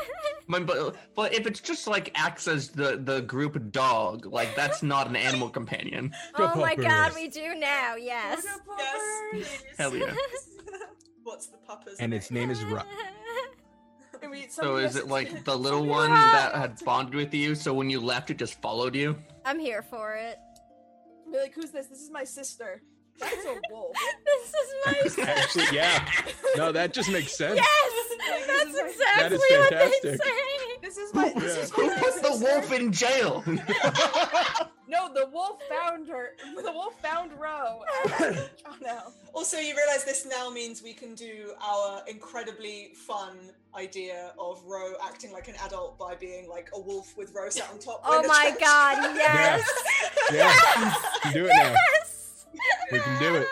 [0.50, 5.08] But but if it's just like acts as the the group dog, like that's not
[5.08, 6.14] an animal companion.
[6.36, 8.46] oh my god, we do now, yes.
[9.34, 9.64] yes.
[9.78, 10.14] Hell yeah.
[11.24, 12.82] What's the pupper's and its name is Ru-
[14.22, 17.56] I mean, So is it like the little one that had bonded with you?
[17.56, 19.16] So when you left, it just followed you.
[19.46, 20.38] I'm here for it.
[21.32, 21.88] Be like, who's this?
[21.88, 22.82] This is my sister.
[23.20, 23.96] That's a wolf.
[24.26, 26.06] This is my Actually, yeah.
[26.58, 27.56] No, that just makes sense.
[27.56, 27.68] Yes,
[28.28, 30.22] that's This is my- exactly That is what they fantastic.
[30.24, 30.78] say.
[30.82, 31.34] This is my.
[31.36, 31.62] This Yeah.
[31.64, 33.44] is Who put the wolf in jail?
[34.86, 36.36] No, the wolf found her.
[36.56, 37.80] The wolf found Ro.
[38.06, 38.46] Oh
[38.80, 39.00] no.
[39.34, 44.94] Also, you realize this now means we can do our incredibly fun idea of Ro
[45.04, 48.02] acting like an adult by being like a wolf with Ro sat on top.
[48.06, 49.68] Oh with a my god, Yes.
[50.32, 50.32] yes.
[50.32, 50.86] Yeah.
[50.86, 51.74] You can do it now.
[52.00, 52.23] Yes.
[52.92, 53.48] We can do it.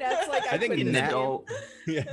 [0.00, 1.48] That's like I, I think put in in adult.
[1.86, 2.04] Yeah.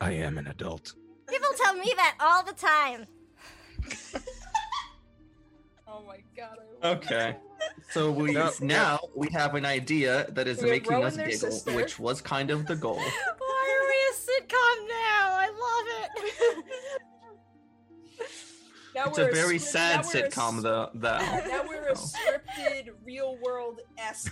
[0.00, 0.92] I am an adult.
[1.28, 3.06] People tell me that all the time.
[5.94, 6.56] Oh my god.
[6.82, 7.36] Okay.
[7.90, 8.50] So we No.
[8.62, 11.72] now we have an idea that is We have making us giggle, sister.
[11.76, 12.94] which was kind of the goal.
[13.38, 15.36] Why are we a sitcom now?
[15.36, 16.64] I love it.
[18.94, 20.90] Now It's we're a very script- sad now we're a sitcom, though.
[20.94, 21.18] Though.
[21.48, 21.96] Now we're a oh.
[21.96, 24.30] scripted, real world esque.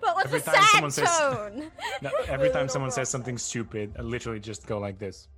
[0.00, 1.20] but with Every a time sad someone says-
[2.02, 5.28] No, every time someone says something stupid, I literally just go like this.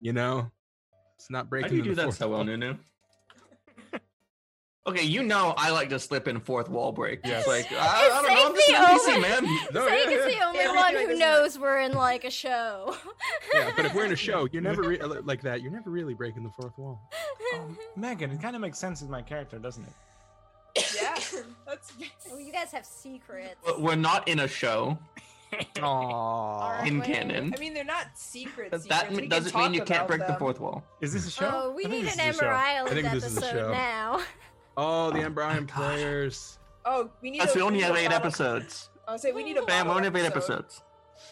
[0.00, 0.50] you know,
[1.16, 1.64] it's not breaking.
[1.64, 2.44] How breaking do you the do that so well.
[2.44, 2.76] Nunu?
[4.88, 7.20] Okay, you know I like to slip in fourth wall break.
[7.24, 9.58] Yeah, It's like I, I don't know, I'm just an Safe NPC, the man.
[9.72, 12.30] No, Zake yeah, is the only Yeah, one who this knows we're in like a
[12.30, 12.96] show.
[13.54, 15.60] yeah, but if we're in a show, you're never re- like that.
[15.62, 17.00] You're never really breaking the fourth wall.
[17.54, 20.94] Um, Megan, it kind of makes sense with my character, doesn't it?
[21.00, 21.14] yeah,
[21.66, 21.94] that's.
[22.30, 23.56] oh, you guys have secrets.
[23.64, 24.98] But we're not in a show
[25.76, 26.86] Aww.
[26.86, 27.54] In canon.
[27.56, 28.70] I mean, they're not secret.
[28.70, 29.02] But secrets.
[29.02, 30.84] that We doesn't mean you can't about break the fourth wall.
[31.00, 31.50] Is this a show?
[31.52, 32.22] Oh, we I need an is a show.
[32.28, 34.20] Ember I Island think this is a episode now.
[34.80, 36.58] Oh, the Ember Island players.
[36.84, 37.38] Oh, we need.
[37.38, 38.88] Yes, a, we only have eight bottle- episodes.
[39.08, 39.62] I say we need a.
[39.64, 40.60] Bam, we only have eight episode.
[40.60, 40.82] episodes.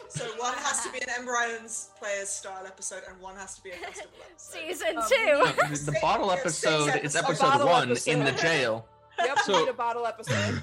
[0.08, 3.62] so one has to be an Ember Islands players style episode, and one has to
[3.62, 4.58] be a festival episode.
[4.66, 5.84] Season Um, two.
[5.84, 8.10] The, the bottle episode is episode one episode.
[8.10, 8.86] in the jail.
[9.18, 10.60] Yep, So- we need a bottle episode.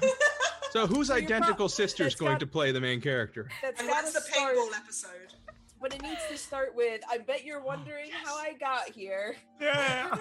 [0.70, 3.48] So whose So you're pro- identical sister's going got- to play the main character?
[3.62, 5.34] That's and gotta when's the start, paintball episode?
[5.84, 7.02] But it needs to start with.
[7.10, 9.36] I bet you're oh, wondering how I got here.
[9.60, 10.16] Yeah.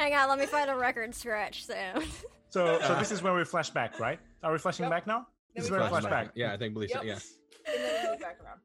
[0.00, 2.04] Hang on, let me find a record scratch sound.
[2.50, 4.18] So, so this is where we flash back, right?
[4.42, 4.90] Are we flashing Yep.
[4.90, 5.18] back now?
[5.18, 6.32] Then This is we where we flash flash back.
[6.34, 7.02] Yeah, I think believe so.
[7.02, 7.06] Yep.
[7.06, 7.72] Yeah.
[7.72, 8.58] And then we move back around.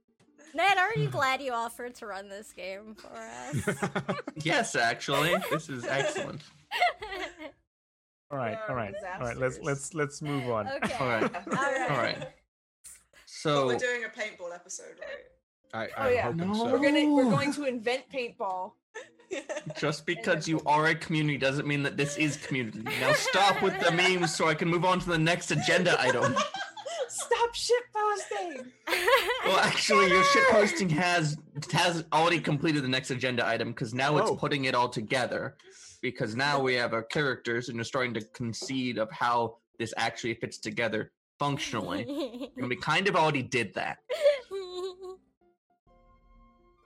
[0.55, 4.15] Ned, aren't you glad you offered to run this game for us?
[4.43, 6.41] Yes, actually, this is excellent.
[8.31, 9.37] All right, There all are right, all right.
[9.37, 10.67] Let's let's let's move on.
[10.67, 10.93] okay.
[10.99, 11.91] All right, All right.
[11.91, 12.27] all right.
[13.43, 15.25] But So we're doing a paintball episode, right?
[15.73, 16.31] I, Oh, I'm yeah.
[16.45, 16.53] No.
[16.53, 16.65] so.
[16.71, 18.71] We're gonna we're going to invent paintball.
[19.77, 22.79] just because you are a community doesn't mean that this is community.
[23.01, 26.35] Now stop with the memes so I can move on to the next agenda item.
[27.09, 28.65] Stop shitposting.
[29.45, 31.37] Well, actually, your shitposting has
[31.71, 34.35] has already completed the next agenda item because now it's Oh.
[34.35, 35.57] putting it all together.
[36.01, 40.35] Because now we have our characters and you're starting to concede of how this actually
[40.35, 42.51] fits together functionally.
[42.57, 43.97] and we kind of already did that.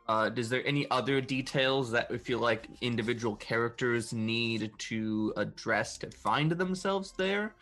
[0.08, 5.98] Uh, is there any other details that we feel like individual characters need to address
[5.98, 7.56] to find themselves there?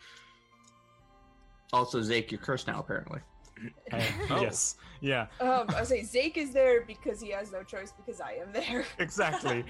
[1.72, 3.20] Also, Zake, you're cursed now, apparently.
[3.92, 4.40] Uh, Oh.
[4.42, 4.76] Yes.
[5.00, 5.26] Yeah.
[5.40, 8.84] Um, I say Zake is there because he has no choice because I am there.
[8.98, 9.64] Exactly.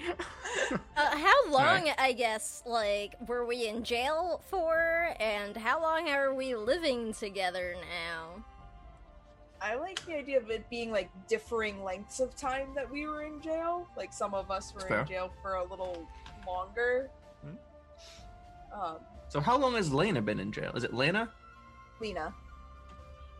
[0.71, 1.99] Uh, how long, Alright.
[1.99, 7.75] I guess, like, were we in jail for, and how long are we living together
[7.81, 8.43] now?
[9.61, 13.23] I like the idea of it being like differing lengths of time that we were
[13.23, 13.87] in jail.
[13.95, 16.07] Like some of us were in jail for a little
[16.47, 17.09] longer.
[17.43, 18.81] Hmm.
[18.81, 18.97] Um,
[19.29, 20.71] So, how long has Lena been in jail?
[20.75, 21.29] Is it Lena?
[21.99, 22.33] Lena,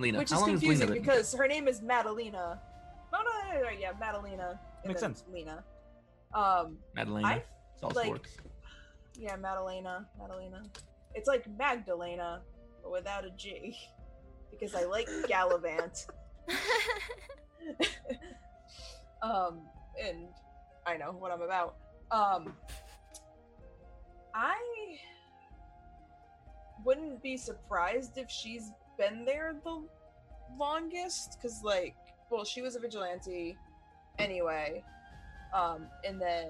[0.02, 0.18] Lena.
[0.20, 2.60] which how is long confusing been in because her name is Madalena.
[3.12, 4.60] No, no, no, no, yeah, Madalena.
[4.84, 5.24] and Makes sense.
[5.32, 5.64] Lena.
[6.34, 7.28] Um, Madalena.
[7.28, 7.46] I It
[7.84, 8.38] also like- works.
[9.18, 10.64] yeah, Madalena, Madalena.
[11.14, 12.42] It's like Magdalena,
[12.82, 13.78] but without a G,
[14.50, 16.08] because I like Gallivant.
[19.22, 19.62] um,
[20.02, 20.28] and
[20.86, 21.76] I know what I'm about.
[22.12, 22.56] Um,
[24.34, 24.56] I
[26.84, 29.82] wouldn't be surprised if she's been there the
[30.60, 31.96] longest, because like,
[32.30, 33.58] well, she was a vigilante
[34.20, 34.84] anyway.
[35.54, 36.50] Um, and then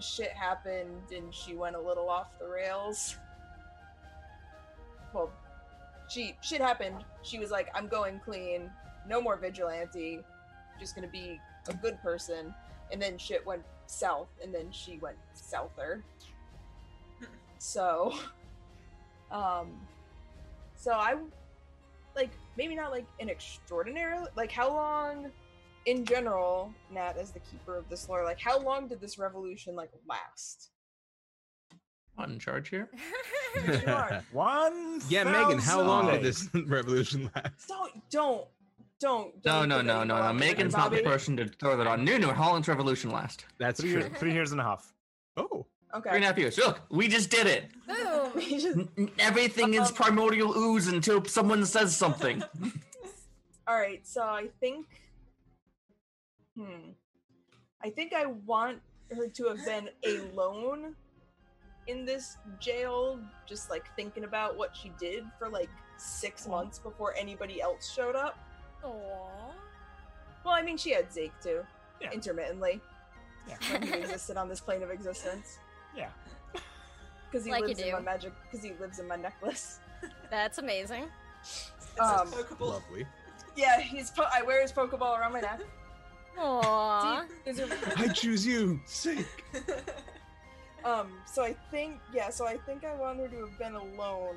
[0.00, 3.16] shit happened, and she went a little off the rails.
[5.14, 5.30] Well,
[6.08, 7.04] she shit happened.
[7.22, 8.70] She was like, "I'm going clean.
[9.08, 10.20] No more vigilante.
[10.80, 12.54] just gonna be a good person."
[12.90, 16.02] And then shit went south, and then she went souther.
[17.58, 18.12] So,
[19.30, 19.86] um,
[20.82, 21.14] so I
[22.16, 25.30] like maybe not like an extraordinary like how long
[25.86, 29.76] in general nat as the keeper of this lore like how long did this revolution
[29.76, 30.70] like last
[32.18, 32.90] Not in charge here.
[34.32, 35.00] One.
[35.08, 37.68] yeah, Megan, how long did this revolution last?
[37.68, 38.44] don't don't
[39.00, 40.32] don't No, don't no, put no, any no, no.
[40.32, 42.04] Megan's not the person to throw that on.
[42.04, 42.32] No, no.
[42.32, 43.46] How long's revolution last?
[43.58, 44.00] That's Three true.
[44.02, 44.92] years, three years and a half.
[45.36, 46.56] Oh, Three and okay a half years.
[46.58, 47.64] Look, we just did it.
[47.86, 48.32] Boom!
[48.34, 52.42] We just- N- n- Everything is primordial ooze until someone says something.
[53.68, 54.86] all right so i think
[56.56, 56.90] hmm
[57.84, 58.78] i think i want
[59.16, 60.96] her to have been alone
[61.86, 67.14] in this jail just like thinking about what she did for like six months before
[67.16, 68.36] anybody else showed up
[68.84, 69.54] Aww.
[70.44, 71.60] well i mean she had Zake too
[72.00, 72.10] Yeah.
[72.12, 72.80] intermittently
[73.48, 73.56] Yeah.
[73.72, 75.58] when he existed on this plane of existence
[75.96, 76.08] Yeah.
[77.30, 79.78] because he Like you lives in my magic because he lives in my necklace
[80.30, 81.04] That's amazing.
[81.42, 82.68] It's Um, a Pokeball.
[82.68, 83.06] lovely.
[83.56, 85.60] yeah he's po- i wear his pokeball around my neck
[86.38, 87.26] Aww.
[87.44, 88.80] There's a- I choose you.
[88.86, 89.26] Sick.
[90.84, 94.34] um so i think yeah so i think i want her to have been alone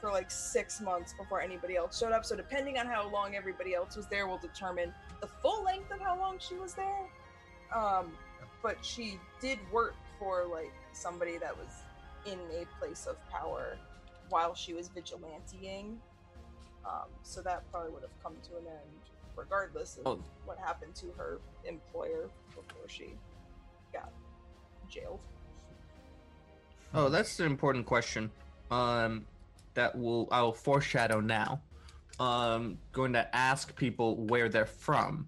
[0.00, 3.72] for like six months before anybody else showed up so depending on how long everybody
[3.74, 7.06] else was there will determine the full length of how long she was there
[7.74, 8.12] um
[8.62, 11.72] but she did work for like somebody that was
[12.26, 13.76] in a place of power
[14.28, 15.98] while she was vigilanteing
[16.84, 19.00] um so that probably would have come to an end
[19.34, 20.24] regardless of Oh.
[20.44, 23.14] what happened to her employer before she
[23.92, 24.10] got
[24.88, 25.20] jailed
[26.94, 28.30] Oh, that's an important question.
[28.70, 29.24] Um,
[29.72, 31.62] that will I'll foreshadow now.
[32.20, 35.26] Um, going to ask people where they're from,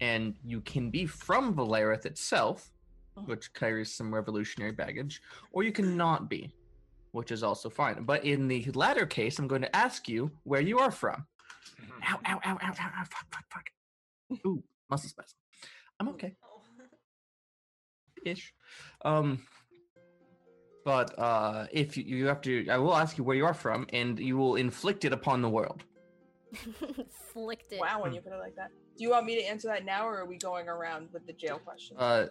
[0.00, 2.70] and you can be from Valerith itself,
[3.26, 5.22] which carries some revolutionary baggage,
[5.52, 6.52] or you can not be,
[7.12, 8.04] which is also fine.
[8.04, 11.26] But in the latter case, I'm going to ask you where you are from.
[12.08, 12.20] Ow!
[12.26, 12.40] Ow!
[12.44, 12.58] Ow!
[12.62, 12.72] Ow!
[12.80, 12.90] Ow!
[13.00, 13.26] ow fuck!
[13.32, 13.44] Fuck!
[13.52, 14.40] Fuck!
[14.46, 15.36] Ooh, muscle spasm.
[16.00, 16.34] I'm okay
[18.24, 18.54] ish.
[19.04, 19.42] Um,
[20.84, 23.86] but uh, if you, you have to, I will ask you where you are from,
[23.92, 25.84] and you will inflict it upon the world.
[27.32, 27.80] Flicked it.
[27.80, 28.70] Wow, when you put it like that.
[28.96, 31.32] Do you want me to answer that now, or are we going around with the
[31.32, 31.96] jail question?
[31.98, 32.26] Uh,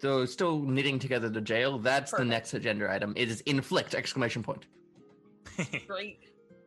[0.00, 1.78] though still knitting together the jail.
[1.78, 3.12] That's the next agenda item.
[3.16, 3.94] It is inflict!
[3.94, 4.66] Exclamation point.
[5.86, 6.18] Great.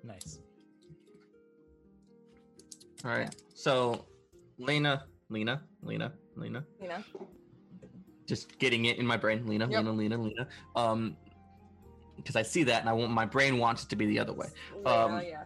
[0.04, 0.40] nice.
[3.06, 3.34] All right.
[3.54, 4.06] So,
[4.58, 6.66] Lena, Lena, Lena, Lena.
[6.82, 7.04] Lena.
[8.26, 9.48] Just getting it in my brain.
[9.48, 9.84] Lena, Yep.
[9.86, 10.48] Lena, Lena, Lena.
[10.76, 11.16] Um,
[12.18, 14.34] because I see that, and I want my brain wants it to be the other
[14.34, 14.48] way.
[14.84, 15.44] Yeah, Um, yeah.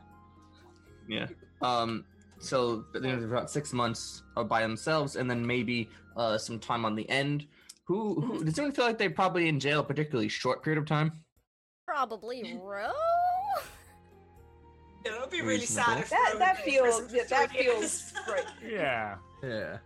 [1.07, 1.27] Yeah.
[1.61, 2.05] Um.
[2.39, 6.95] So they're about six months uh, by themselves, and then maybe uh, some time on
[6.95, 7.45] the end.
[7.85, 8.45] Who, who hmm.
[8.45, 11.11] does anyone feel like they're probably in jail a particularly short period of time?
[11.85, 12.91] Probably Ro?
[15.05, 15.91] Yeah, that would be really Reasonable.
[15.91, 18.45] sad if That Rowan that feels yeah, that feels right.
[18.65, 19.15] Yeah.
[19.43, 19.77] Yeah.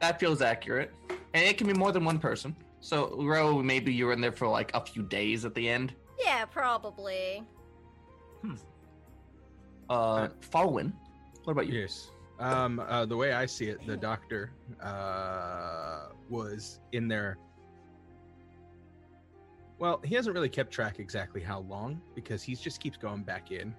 [0.00, 2.56] That feels accurate, and it can be more than one person.
[2.80, 5.94] So Ro, maybe you were in there for like a few days at the end.
[6.18, 7.44] Yeah, probably.
[8.42, 8.54] Hmm.
[9.88, 10.92] Uh, uh Falwyn,
[11.44, 11.80] what about you?
[11.80, 12.10] Yes.
[12.40, 14.50] Um, uh, the way I see it, the doctor
[14.82, 17.38] uh, was in there.
[19.78, 23.50] Well, he hasn't really kept track exactly how long because he just keeps going back
[23.50, 23.74] in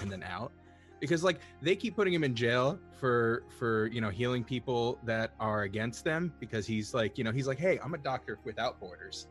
[0.00, 0.52] and then out.
[1.00, 5.32] Because like they keep putting him in jail for for you know healing people that
[5.40, 8.78] are against them because he's like you know he's like hey I'm a doctor without
[8.78, 9.26] borders,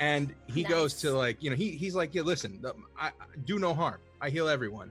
[0.00, 2.60] and he goes to like you know he he's like yeah listen
[2.98, 3.10] I, I
[3.44, 4.90] do no harm I heal everyone,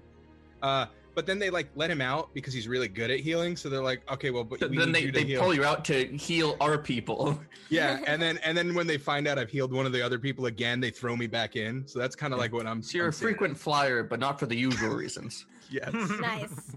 [0.62, 0.86] uh
[1.16, 3.56] but then they like let him out because he's really good at healing.
[3.56, 5.42] So they're like, okay, well, but we then need they, you to they heal.
[5.42, 7.40] pull you out to heal our people.
[7.68, 10.20] Yeah, and then and then when they find out I've healed one of the other
[10.20, 11.88] people again, they throw me back in.
[11.88, 12.84] So that's kind of like what I'm.
[12.84, 13.30] So you're I'm a saying.
[13.34, 15.48] frequent flyer, but not for the usual reasons.
[15.72, 15.92] Yes.
[15.92, 16.76] Nice.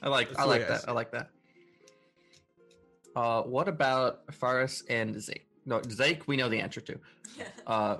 [0.00, 0.88] I like That's I like way I that.
[0.88, 1.30] I like that.
[3.16, 5.42] Uh, what about Faris and Zake?
[5.66, 6.98] No, Zake, we know the answer to.
[7.36, 7.44] Yeah.
[7.66, 7.96] Uh,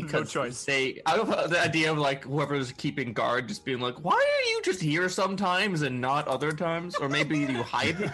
[0.00, 0.64] because choice.
[0.64, 4.48] they, I love the idea of like whoever's keeping guard just being like, "Why are
[4.50, 8.10] you just here sometimes and not other times?" Or maybe you hide.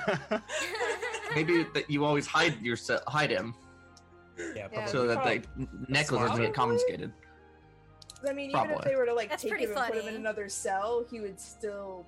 [1.35, 3.55] maybe that you always hide yourself, hide him,
[4.39, 4.68] Yeah, Yeah.
[4.68, 4.91] probably.
[4.93, 7.12] so that the necklace doesn't get confiscated.
[8.29, 10.09] I mean, even if they were to like That's take pretty him and put him
[10.09, 12.05] in another cell, he would still,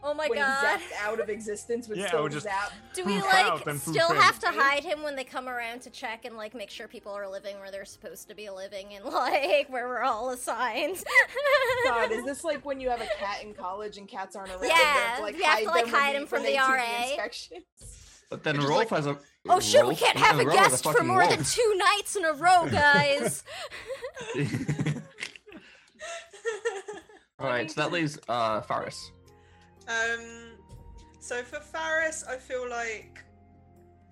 [0.00, 0.78] Oh my when god.
[0.78, 2.72] he's zapped out of existence, would Yeah, still just- zap.
[2.94, 4.16] Do we like out and poof still in.
[4.16, 7.12] have to hide him when they come around to check and like make sure people
[7.12, 11.02] are living where they're supposed to be living and like where we're all assigned?
[11.84, 14.64] God, is this like when you have a cat in college and cats aren't around?
[14.68, 17.02] Yeah, you you have to, like, them when hide him from the RA.
[17.08, 17.64] inspections?
[18.30, 19.18] But then It's just Rolf like- has a.
[19.48, 22.14] oh shit, we can't have a Rolf has guest for fucking more than two nights
[22.14, 23.42] in a row, guys.
[27.40, 29.12] All right, so that leaves uh Faris.
[29.88, 30.52] Um,
[31.20, 33.24] so for Faris, I feel like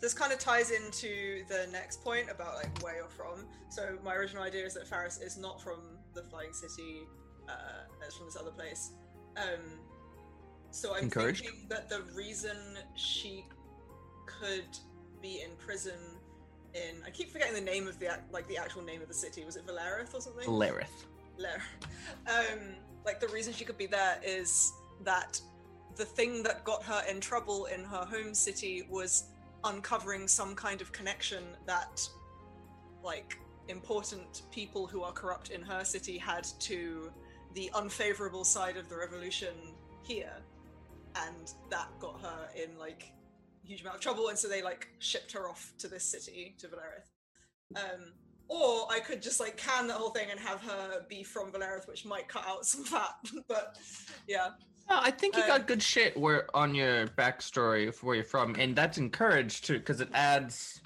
[0.00, 3.46] this kind of ties into the next point about like where you're from.
[3.68, 5.80] So my original idea is that Faris is not from
[6.14, 7.00] the Flying City;
[7.48, 8.92] uh, it's from this other place.
[9.36, 9.78] Um,
[10.70, 11.44] so I'm Encouraged.
[11.44, 12.56] thinking that the reason
[12.94, 13.44] she
[14.26, 14.78] could
[15.22, 15.98] be in prison
[16.74, 19.44] in I keep forgetting the name of the like the actual name of the city.
[19.44, 20.46] Was it Valerith or something?
[20.46, 21.04] Valerith.
[21.38, 21.62] Lair.
[22.28, 22.60] Um,
[23.04, 24.72] like the reason she could be there is
[25.04, 25.40] that
[25.96, 29.24] the thing that got her in trouble in her home city was
[29.64, 32.06] uncovering some kind of connection that,
[33.02, 33.38] like,
[33.68, 37.10] important people who are corrupt in her city had to
[37.54, 39.54] the unfavorable side of the revolution
[40.02, 40.32] here,
[41.16, 43.12] and that got her in like
[43.64, 46.54] a huge amount of trouble, and so they like shipped her off to this city
[46.58, 47.82] to Valerith.
[47.82, 48.12] Um,
[48.48, 51.88] or I could just like can the whole thing and have her be from Valerith,
[51.88, 53.14] which might cut out some fat.
[53.48, 53.78] but
[54.28, 54.50] yeah,
[54.88, 58.24] No, I think you Uh, got good shit where on your backstory of where you're
[58.24, 60.80] from, and that's encouraged too because it adds,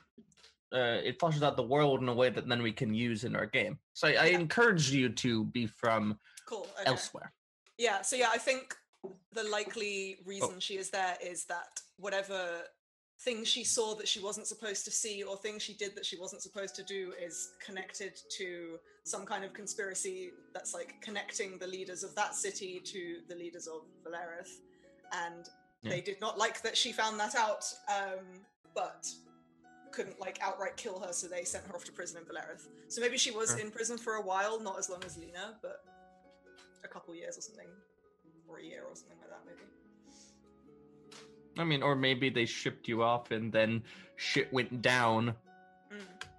[0.73, 3.37] uh, it flushes out the world in a way that then we can use in
[3.37, 3.79] our game.
[3.93, 6.67] So I, I encourage you to be from cool.
[6.81, 6.85] Okay.
[6.87, 7.33] elsewhere.
[7.77, 8.75] Yeah, so yeah, I think
[9.33, 12.63] the likely reason she is there is that whatever
[13.21, 16.17] thing she saw that she wasn't supposed to see or things she did that she
[16.17, 21.67] wasn't supposed to do is connected to some kind of conspiracy that's like connecting the
[21.67, 24.61] leaders of that city to the leaders of Valerith.
[25.13, 25.49] And
[25.83, 25.91] Yeah.
[25.91, 28.45] they did not like that she found that out, um,
[28.75, 29.07] but
[29.93, 32.69] couldn't like outright kill her, so they sent her off to prison in Valerith.
[32.89, 35.85] So maybe she was in prison for a while, not as long as Lena, but
[36.85, 37.69] a couple years or something,
[38.49, 39.69] or a year or something like that, maybe.
[41.61, 43.83] I mean, or maybe they shipped you off and then
[44.17, 45.35] shit went down.
[45.93, 45.97] Mm.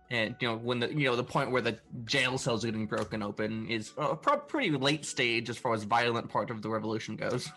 [0.09, 2.85] And you know when the you know the point where the jail cells are getting
[2.87, 6.69] broken open is a pro- pretty late stage as far as violent part of the
[6.69, 7.47] revolution goes.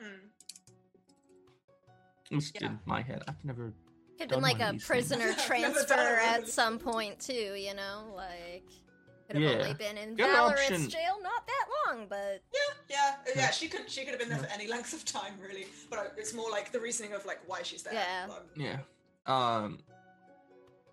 [0.00, 0.06] Mm.
[2.26, 2.68] At least Yeah.
[2.68, 3.72] in my head, I've never.
[4.18, 4.86] Could have been like a these things.
[4.86, 8.64] prisoner transfer at some point too, you know, like
[9.26, 9.58] could have Yeah.
[9.62, 12.60] only been in The other Valorant's option- jail not that long, but Yeah,
[12.90, 13.50] yeah, uh, yeah.
[13.50, 15.66] She could, she could have been there for any length of time, really.
[15.90, 17.94] But uh, it's more like the reasoning of like why she's there.
[17.94, 18.26] Yeah.
[18.30, 18.78] Um, Yeah.
[19.26, 19.78] Um.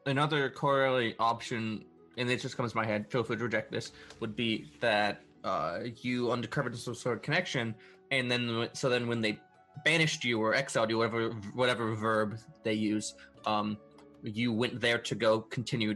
[0.08, 1.86] Another corollary option,
[2.18, 3.10] and it just comes to my head.
[3.12, 3.92] Feel free to reject this.
[4.20, 7.76] Would be that uh, you uncovered some sort of connection,
[8.10, 9.40] and then so then when they
[9.86, 13.14] banished you or exiled you, whatever whatever verb they use,
[13.46, 13.78] um,
[14.24, 15.92] you went there to go continue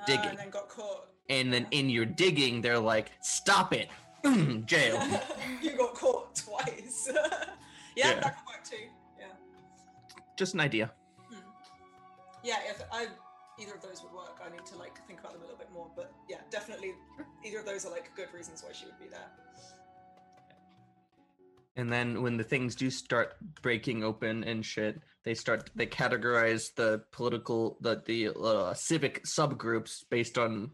[0.00, 1.08] uh, digging, and then got caught.
[1.28, 3.88] And then in your digging, they're like, "Stop it,
[4.66, 5.00] jail."
[5.62, 7.08] you got caught twice.
[7.96, 8.20] yeah, Yeah.
[8.20, 8.76] that could work too.
[9.18, 9.26] Yeah,
[10.36, 10.92] Just an idea.
[12.42, 12.56] yeah.
[12.68, 13.06] If I
[13.58, 15.70] either of those would work, I need to like think about them a little bit
[15.72, 15.88] more.
[15.96, 16.92] But yeah, definitely,
[17.44, 19.28] either of those are like good reasons why she would be there.
[21.76, 26.72] And then when the things do start breaking open and shit, they start they categorize
[26.74, 30.70] the political the the uh, civic subgroups based on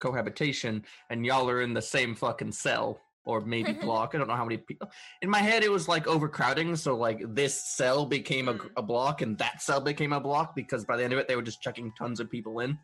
[0.00, 3.00] cohabitation, and y'all are in the same fucking cell.
[3.26, 4.14] or maybe block.
[4.14, 4.90] I don't know how many people.
[5.20, 6.74] In my head, it was like overcrowding.
[6.74, 8.70] So like this cell became a, Mm.
[8.78, 11.36] a block, and that cell became a block because by the end of it, they
[11.36, 12.78] were just chucking tons of people in.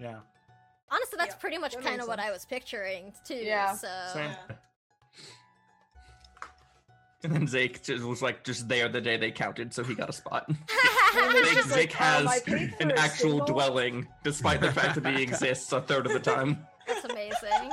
[0.00, 0.20] Yeah.
[0.90, 3.34] Honestly, that's Yeah, pretty much that kind of what I was picturing too.
[3.36, 3.74] Yeah.
[3.74, 4.30] So Same.
[7.22, 7.30] Yeah.
[7.30, 10.08] And then Zake just was like just there the day they counted, so he got
[10.08, 10.48] a spot.
[11.14, 15.22] And Zake, like, Zake has paid an actual single- dwelling, despite the fact that he
[15.22, 16.66] exists a third of the time.
[16.86, 17.70] that's amazing.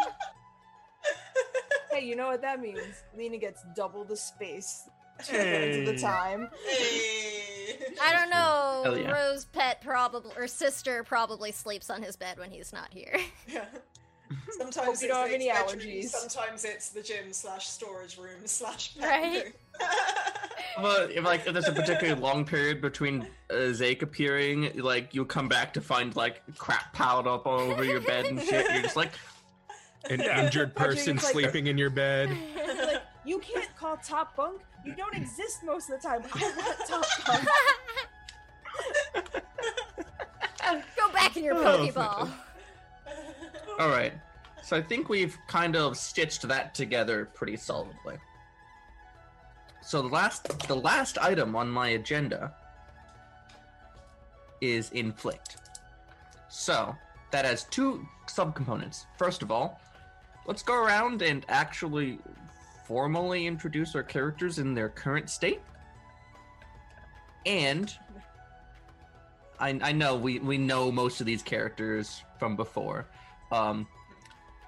[1.89, 3.03] Hey, you know what that means?
[3.17, 4.89] Lena gets double the space
[5.23, 6.49] two thirds of the time.
[6.67, 7.75] Hey.
[8.01, 8.95] I don't know.
[8.95, 9.11] Yeah.
[9.11, 13.17] Rose pet probably or sister probably sleeps on his bed when he's not here.
[13.47, 13.65] Yeah.
[14.57, 16.09] Sometimes it's you don't have Zake's any bedroom, allergies.
[16.09, 19.43] Sometimes it's the gym slash storage room slash pet Right.
[19.45, 19.53] room.
[20.81, 25.25] But if like if there's a particularly long period between uh, Zake appearing, like you'll
[25.25, 28.69] come back to find like crap piled up all over your bed and shit.
[28.71, 29.11] You're just like,
[30.09, 30.41] An Yeah.
[30.45, 32.29] injured Watching person like- sleeping in your bed.
[32.79, 34.61] Like, you can't call top bunk.
[34.85, 36.21] You don't exist most of the time.
[36.33, 37.47] I want top bunk.
[40.95, 42.31] Go back in your Oh, Pokeball.
[43.79, 44.13] All right.
[44.61, 48.17] So I think we've kind of stitched that together pretty solidly.
[49.81, 52.53] So the last the last item on my agenda
[54.61, 55.57] is inflict.
[56.49, 56.95] So
[57.31, 59.05] that has two subcomponents.
[59.17, 59.79] First of all,
[60.45, 62.19] let's go around and actually
[62.85, 65.61] formally introduce our characters in their current state.
[67.45, 67.93] And
[69.59, 73.05] I, I know we, we know most of these characters from before,
[73.51, 73.87] um,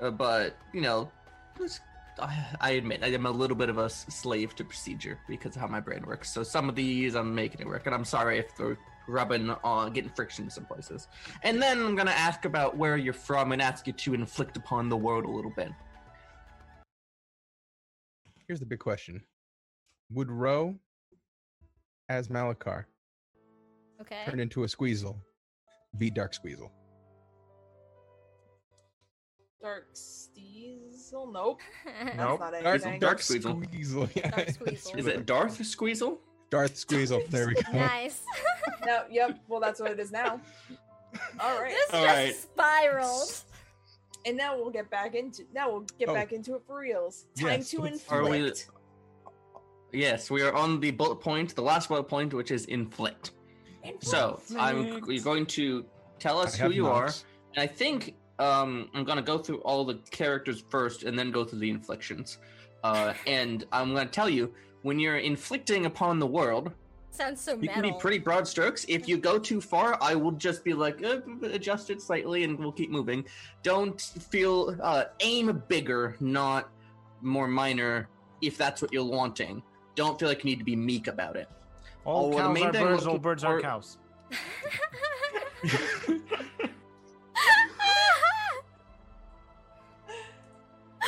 [0.01, 1.11] uh, but you know,
[1.59, 1.79] let's-
[2.19, 5.61] I, I admit I am a little bit of a slave to procedure because of
[5.61, 6.29] how my brain works.
[6.31, 8.77] So some of these I'm making it work, and I'm sorry if they're
[9.07, 11.07] rubbing on getting friction in some places.
[11.43, 14.89] And then I'm gonna ask about where you're from and ask you to inflict upon
[14.89, 15.69] the world a little bit.
[18.47, 19.23] Here's the big question:
[20.11, 20.75] Would Ro,
[22.09, 22.85] as Malakar,
[24.01, 24.23] Okay.
[24.25, 25.15] turn into a Squeezle,
[25.97, 26.69] be Dark Squeezle?
[29.61, 31.31] Dark Steezel?
[31.31, 31.59] Nope.
[32.17, 32.39] Nope.
[32.39, 32.99] That's not Dark, anything.
[32.99, 33.65] Dark Squeezel.
[33.65, 34.15] Squeezle.
[34.15, 34.29] yeah.
[34.31, 34.97] Dark Squeezle.
[34.97, 36.17] Is it Darth Squeezle?
[36.49, 37.27] Darth Squeezle?
[37.29, 37.71] There we go.
[37.73, 38.21] nice.
[38.85, 39.39] No, yep.
[39.47, 40.39] Well, that's what it is now.
[41.39, 41.71] All right.
[41.71, 42.35] this All just right.
[42.35, 43.33] spiraled.
[44.25, 46.13] And now we'll get back into now we'll get Oh.
[46.13, 47.25] back into it for reals.
[47.39, 48.51] Time Yes, to let's- Are we-
[49.93, 53.31] Yes, we are on the bullet point, the last bullet point, which is inflict.
[53.99, 55.85] So I'm you're going to
[56.19, 57.07] tell us I who have you are.
[57.55, 61.45] And I think um, I'm gonna go through all the characters first, and then go
[61.45, 62.39] through the inflictions.
[62.83, 66.71] Uh, and I'm gonna tell you when you're inflicting upon the world,
[67.11, 68.85] Sounds so you can be pretty broad strokes.
[68.87, 72.57] If you go too far, I will just be like, uh, adjust it slightly, and
[72.57, 73.25] we'll keep moving.
[73.63, 76.69] Don't feel uh, aim bigger, not
[77.21, 78.07] more minor.
[78.41, 79.61] If that's what you're wanting,
[79.93, 81.47] don't feel like you need to be meek about it.
[82.05, 83.97] All Oh, well, the cows main are thing birds, all birds are cows.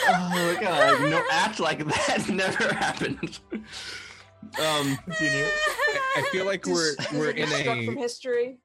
[0.07, 1.01] Oh my god!
[1.09, 3.39] No, act like that never happened.
[3.61, 7.95] Um, I feel like we're we're in struck from a.
[7.95, 8.57] history.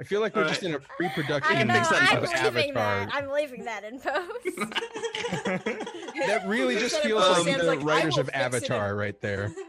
[0.00, 0.54] I feel like we're Alright.
[0.54, 1.74] just in a pre-production don't know.
[2.10, 3.06] I'm of leaving Avatar.
[3.06, 3.14] that.
[3.14, 5.78] I'm leaving that in post.
[6.26, 8.96] That really just feels Um, like Sam's the like, writers of fix it in- Avatar
[8.96, 9.52] right there.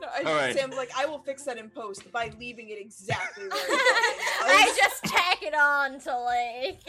[0.00, 0.54] No, I, All right.
[0.54, 3.80] Sam's like, I will fix that in post by leaving it exactly where it
[4.44, 6.80] I just tack it on to like.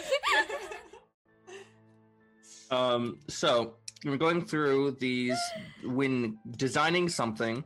[2.72, 5.38] Um, so we're going through these
[5.84, 7.64] when designing something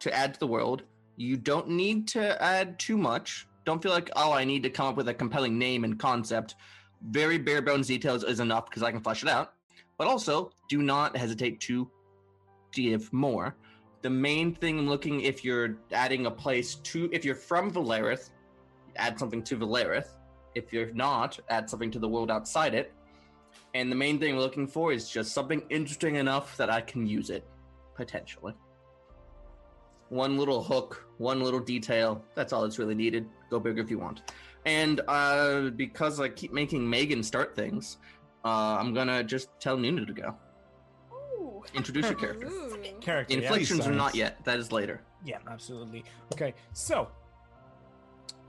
[0.00, 0.82] to add to the world.
[1.16, 3.46] You don't need to add too much.
[3.64, 6.54] Don't feel like oh, I need to come up with a compelling name and concept.
[7.10, 9.54] Very bare bones details is enough because I can flesh it out.
[9.98, 11.90] But also, do not hesitate to
[12.72, 13.56] give more.
[14.02, 18.30] The main thing I'm looking if you're adding a place to if you're from Valerith,
[18.96, 20.08] add something to Valerith.
[20.54, 22.92] If you're not, add something to the world outside it.
[23.76, 27.06] And the main thing we're looking for is just something interesting enough that I can
[27.06, 27.46] use it,
[27.94, 28.54] potentially.
[30.08, 33.26] One little hook, one little detail, that's all that's really needed.
[33.50, 34.32] Go big if you want.
[34.64, 37.98] And uh, because I keep making Megan start things,
[38.46, 40.34] uh, I'm gonna just tell Nunu to go.
[41.12, 41.62] Ooh.
[41.74, 42.46] Introduce your character.
[42.50, 42.78] Ooh.
[43.02, 43.38] Character.
[43.38, 43.86] yeah.
[43.86, 45.02] Are not yet, that is later.
[45.22, 46.02] Yeah, absolutely.
[46.32, 47.08] Okay, so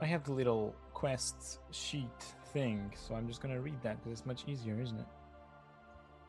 [0.00, 2.08] I have the little quest sheet
[2.54, 5.06] thing, so I'm just gonna read that because it's much easier, isn't it?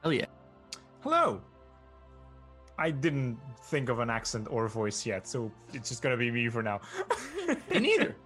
[0.04, 0.26] Hell yeah.
[1.02, 1.42] Hello.
[2.78, 6.48] I didn't think of an accent or voice yet, so it's just gonna be me
[6.48, 6.80] for now.
[7.70, 8.16] Me neither.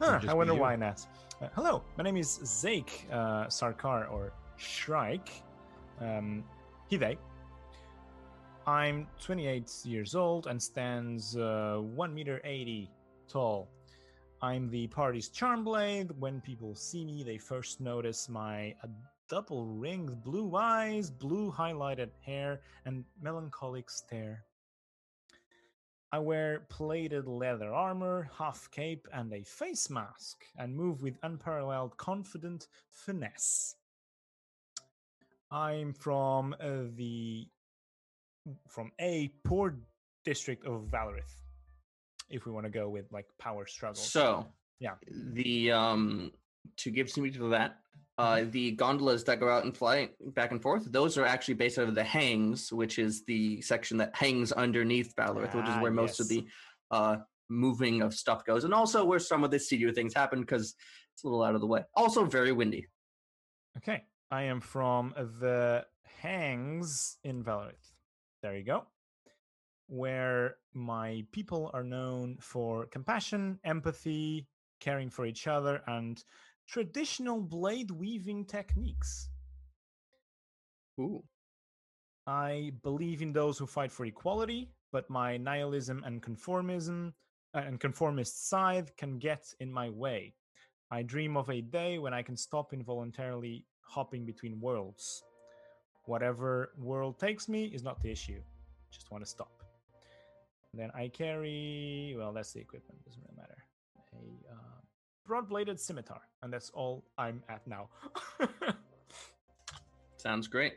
[0.00, 1.06] Huh, I wonder why not.
[1.40, 5.30] Uh, hello, my name is Zake uh, Sarkar or Shrike.
[6.00, 6.42] Um,
[6.88, 7.18] he, they.
[8.66, 12.90] I'm 28 years old and stands uh, 1 meter 80
[13.28, 13.68] tall.
[14.42, 16.10] I'm the party's charm blade.
[16.18, 18.74] When people see me, they first notice my
[19.28, 24.44] double ringed blue eyes, blue highlighted hair, and melancholic stare.
[26.12, 31.96] I wear plated leather armor, half cape, and a face mask, and move with unparalleled
[31.96, 33.74] confident finesse.
[35.50, 37.46] I'm from uh, the
[38.68, 39.76] from a poor
[40.24, 41.42] district of Valerith.
[42.30, 43.96] If we want to go with like power struggle.
[43.96, 44.46] So
[44.78, 44.94] Yeah.
[45.10, 46.32] the um
[46.78, 47.78] to give some to that,
[48.18, 51.78] uh the gondolas that go out and fly back and forth, those are actually based
[51.78, 55.82] out of the hangs, which is the section that hangs underneath Valerith, which is Ah,
[55.82, 56.46] where most of the
[56.90, 57.16] uh
[57.48, 60.74] moving of stuff goes, and also where some of the studio things happen because
[61.12, 61.82] it's a little out of the way.
[61.94, 62.86] Also very windy.
[63.76, 64.04] Okay.
[64.30, 65.86] I am from the
[66.20, 67.92] Hangs in Valerith.
[68.42, 68.86] There you go.
[69.86, 74.48] Where my people are known for compassion, empathy,
[74.80, 76.22] caring for each other, and
[76.66, 79.28] traditional blade weaving techniques.
[81.00, 81.22] Ooh.
[82.26, 87.12] I believe in those who fight for equality, but my nihilism and conformism
[87.54, 90.34] uh, and conformist side can get in my way.
[90.90, 95.22] I dream of a day when I can stop involuntarily hopping between worlds.
[96.04, 98.40] Whatever world takes me is not the issue.
[98.90, 99.62] Just want to stop.
[100.72, 103.56] And then I carry, well, that's the equipment, doesn't really matter.
[105.26, 107.88] A broad bladed scimitar, and that's all I'm at now.
[110.18, 110.74] Sounds great.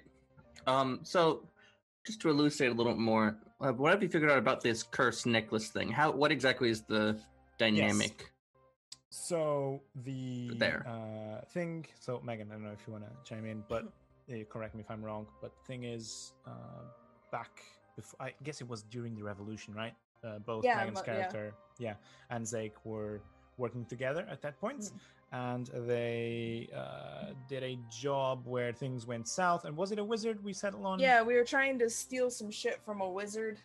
[0.65, 1.47] Um, so
[2.03, 4.81] just to elucidate a little bit more, uh, what have you figured out about this
[4.81, 5.89] cursed necklace thing?
[5.91, 7.19] How what exactly is the
[7.59, 8.31] dynamic?
[9.11, 10.83] So the There.
[10.87, 11.85] uh, thing.
[11.99, 13.83] So Megan, I don't know if you want to chime in, but
[14.31, 15.27] uh, correct me if I'm wrong.
[15.41, 16.51] But the thing is, uh,
[17.31, 17.61] back
[17.95, 19.93] before, I guess it was during the revolution, right?
[20.23, 21.13] Uh, both Yeah, Megan's but- yeah.
[21.13, 21.93] character, yeah.
[22.31, 23.21] and Zake were
[23.59, 24.91] working together at that point, Mm.
[25.31, 29.65] and they uh, did a job where things went south.
[29.65, 30.99] And was it a wizard we settled on?
[30.99, 33.59] Yeah, we were trying to steal some shit from a wizard.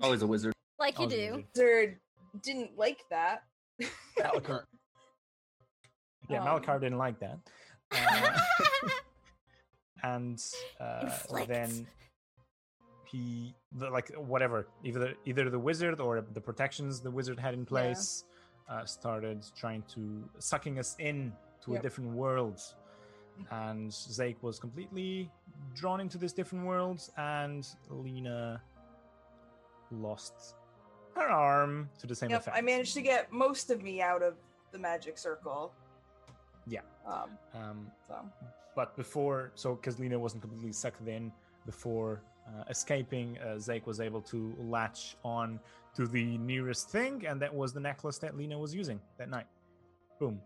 [0.00, 0.52] Always a wizard.
[0.78, 1.22] Like you the do.
[1.32, 1.46] wizard.
[1.56, 1.98] Wizard
[2.42, 3.42] didn't like that.
[4.18, 4.62] Malachar.
[6.30, 7.38] Yeah, Um, Malachar didn't like that.
[7.92, 8.38] Uh,
[10.02, 10.42] and
[10.80, 11.10] uh,
[11.46, 11.86] then
[13.06, 17.64] he the, like whatever either either the wizard or the protections the wizard had in
[17.64, 18.24] place
[18.68, 21.32] uh, started trying to sucking us in
[21.64, 22.60] to a different world.
[23.50, 25.30] And Zake was completely
[25.74, 28.62] drawn into this different world and Lena
[29.90, 30.54] lost
[31.14, 32.56] her arm to the same Yep, effect.
[32.56, 34.34] I managed to get most of me out of
[34.72, 35.72] the magic circle.
[36.66, 36.80] Yeah.
[37.06, 38.24] Um, um, so.
[38.74, 41.30] but before so because lena wasn't completely sucked in
[41.66, 45.60] before uh, escaping uh, zake was able to latch on
[45.94, 49.46] to the nearest thing and that was the necklace that lena was using that night
[50.18, 50.40] boom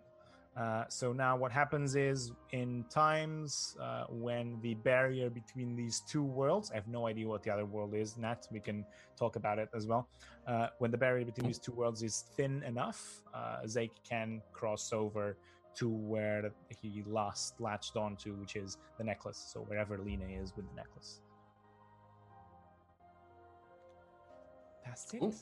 [0.57, 6.23] uh, so now what happens is in times uh, when the barrier between these two
[6.23, 8.85] worlds i have no idea what the other world is nat we can
[9.17, 10.09] talk about it as well
[10.47, 13.59] uh, when the barrier between these two worlds is thin enough uh,
[14.09, 15.37] can cross over
[15.79, 16.51] to where
[16.83, 19.51] he last latched onto, which is the necklace.
[19.53, 21.21] So wherever Lena is with the necklace.
[24.89, 25.21] That's it.
[25.21, 25.35] Cool.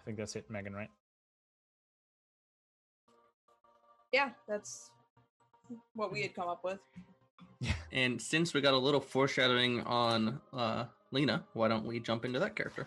[0.00, 0.90] I think that's it, Megan, right?
[4.12, 4.90] yeah, that's
[5.94, 6.78] what we had come up with.
[7.90, 12.38] And since we got a little foreshadowing on uh Lena, why don't we jump into
[12.38, 12.86] that character?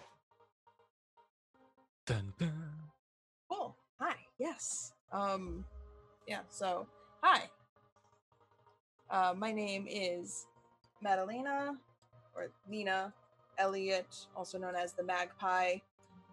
[2.06, 2.54] Dun, dun.
[3.50, 3.76] Cool.
[4.00, 4.16] Hi.
[4.40, 4.94] Yes.
[5.12, 5.66] Um.
[6.28, 6.42] Yeah.
[6.50, 6.88] So,
[7.24, 7.50] hi.
[9.10, 10.46] Uh, my name is
[11.02, 11.76] Madalena,
[12.42, 13.14] or Lena
[13.58, 15.76] Elliott, also known as the Magpie.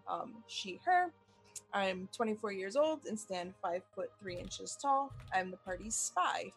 [0.07, 1.11] Um, she, her.
[1.73, 5.13] I'm 24 years old and stand five foot three inches tall.
[5.33, 6.51] I'm the party's spy.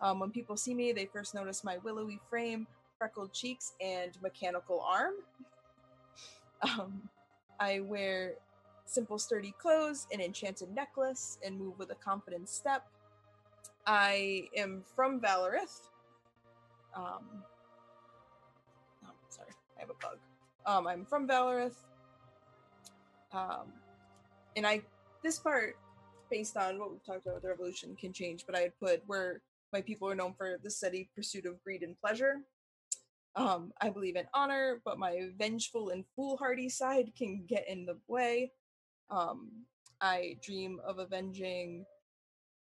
[0.00, 2.66] Um, when people see me, they first notice my willowy frame,
[2.98, 5.14] freckled cheeks, and mechanical arm.
[6.78, 7.08] Um,
[7.58, 8.34] I wear
[8.84, 12.86] simple, sturdy clothes, an enchanted necklace, and move with a confident step.
[13.84, 15.88] I am from Valerith.
[16.94, 17.42] Um,
[19.82, 20.18] I have a bug.
[20.64, 21.74] Um, I'm from Valerith.
[23.32, 23.72] Um,
[24.54, 24.82] and I,
[25.24, 25.76] this part,
[26.30, 29.02] based on what we've talked about with the revolution, can change, but I had put
[29.06, 32.42] where my people are known for the steady pursuit of greed and pleasure.
[33.34, 37.98] Um, I believe in honor, but my vengeful and foolhardy side can get in the
[38.06, 38.52] way.
[39.10, 39.50] Um,
[40.00, 41.84] I dream of avenging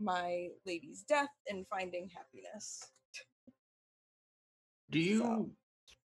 [0.01, 2.91] my lady's death and finding happiness.
[4.91, 5.51] Do you?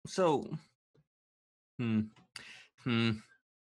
[0.07, 0.49] So,
[1.79, 2.01] hmm,
[2.85, 3.11] hmm.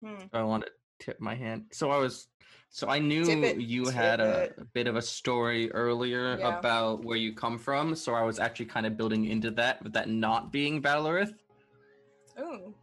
[0.02, 0.24] Hmm.
[0.32, 1.66] I want to tip my hand.
[1.72, 2.28] So I was,
[2.70, 6.58] so I knew it, you had a, a bit of a story earlier Yeah.
[6.58, 7.94] about where you come from.
[7.94, 11.34] So I was actually kind of building into that, with that not being Valerith.
[12.40, 12.74] Ooh.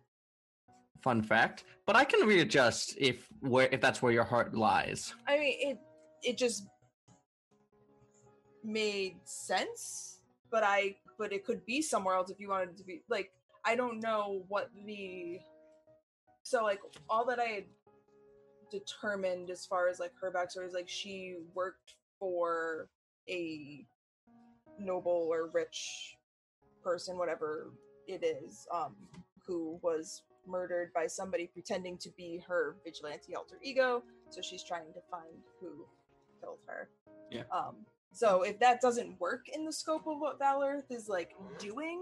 [1.01, 5.15] Fun fact, but I can readjust if where if that's where your heart lies.
[5.27, 5.79] I mean, it
[6.21, 6.67] it just
[8.63, 10.21] made sense,
[10.51, 13.31] but I but it could be somewhere else if you wanted it to be like
[13.65, 15.39] I don't know what the
[16.43, 17.63] so like all that I had
[18.71, 22.87] determined as far as like her backstory is like she worked for
[23.29, 23.85] a
[24.79, 26.17] noble or rich
[26.83, 27.71] person, whatever
[28.07, 28.95] it is, um,
[29.45, 34.03] who was murdered by somebody pretending to be her vigilante alter ego.
[34.29, 35.85] So she's trying to find who
[36.39, 36.89] killed her.
[37.29, 37.43] Yeah.
[37.51, 37.75] Um,
[38.13, 42.01] so if that doesn't work in the scope of what Valerith is like doing,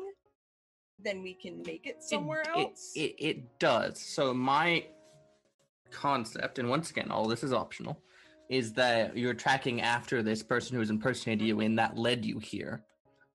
[1.04, 2.92] then we can make it somewhere it, else.
[2.96, 4.00] It, it, it does.
[4.00, 4.86] So my
[5.92, 8.02] concept, and once again, all this is optional,
[8.50, 12.84] is that you're tracking after this person who's impersonated you, and that led you here.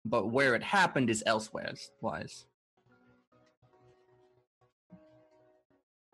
[0.04, 1.72] But where it happened is elsewhere.
[2.00, 2.46] Wise.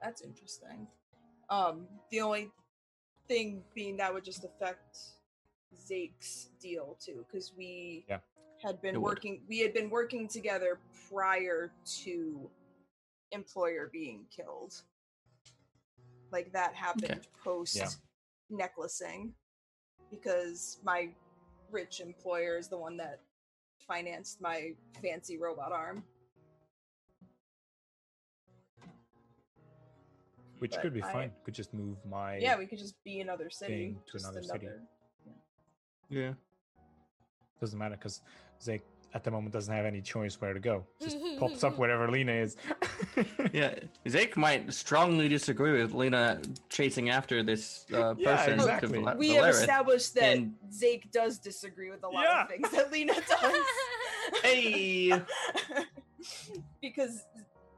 [0.02, 0.86] That's interesting.
[1.48, 2.50] Um, the only
[3.26, 4.98] thing being that would just affect
[5.76, 8.18] Zake's deal too, because we Yeah.
[8.62, 9.10] Had been It would.
[9.10, 9.42] working.
[9.48, 12.50] We had been working together prior to
[13.32, 14.82] employer being killed.
[16.30, 17.88] Like that happened post Yeah.
[18.50, 19.34] necklacing,
[20.10, 21.14] because my
[21.70, 23.20] rich employer is the one that
[23.78, 26.04] financed my fancy robot arm.
[30.58, 31.32] Which But could be I- fine.
[31.44, 32.36] Could just move my.
[32.36, 33.96] Yeah, we could just be another city.
[34.06, 34.68] to just another city.
[36.10, 36.34] Yeah.
[37.60, 38.20] Doesn't matter because
[38.62, 38.82] Zake
[39.12, 40.84] at the moment doesn't have any choice where to go.
[41.02, 42.56] Just pops up wherever Lena is.
[43.52, 43.74] Yeah.
[44.06, 48.50] Zake might strongly disagree with Lena chasing after this uh, person.
[48.58, 49.02] to exactly.
[49.02, 52.42] Val- We have established that and- Zake does disagree with a lot Yeah.
[52.42, 53.64] of things that Lena does.
[54.42, 55.10] Hey.
[56.80, 57.24] because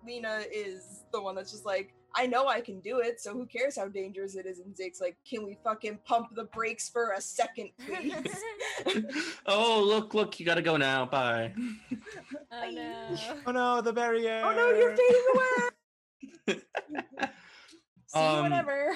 [0.07, 3.47] Lena is the one that's just like, I know I can do it, so who
[3.47, 4.59] cares how dangerous it is?
[4.59, 8.43] And Zake's like, can we fucking pump the brakes for a second, please?
[9.47, 11.07] oh, look, look, you gotta go now.
[11.07, 11.55] Bye.
[12.53, 13.17] oh no.
[13.47, 14.43] oh no, the barrier!
[14.45, 16.61] oh no, you're fading away!
[18.07, 18.95] See you Um, whenever.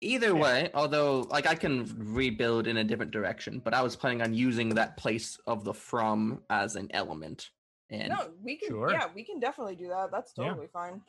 [0.00, 4.20] Either way, although like I can rebuild in a different direction, but I was planning
[4.20, 7.48] on using that place of the from as an element.
[7.88, 8.68] And No, we can.
[8.68, 8.90] Sure.
[8.90, 10.10] Yeah, we can definitely do that.
[10.12, 10.48] That's Yeah.
[10.48, 11.00] totally fine.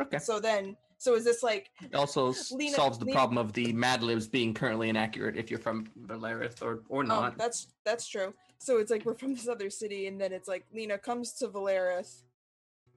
[0.00, 3.52] Okay, So then, so is this like it also Lena- solves the Lena- problem of
[3.52, 7.38] the Mad Libs being currently inaccurate if you're from Valerith or or Um, not.
[7.38, 8.34] that's that's true.
[8.58, 11.48] So it's like we're from this other city, and then it's like Lena comes to
[11.48, 12.22] Valerith,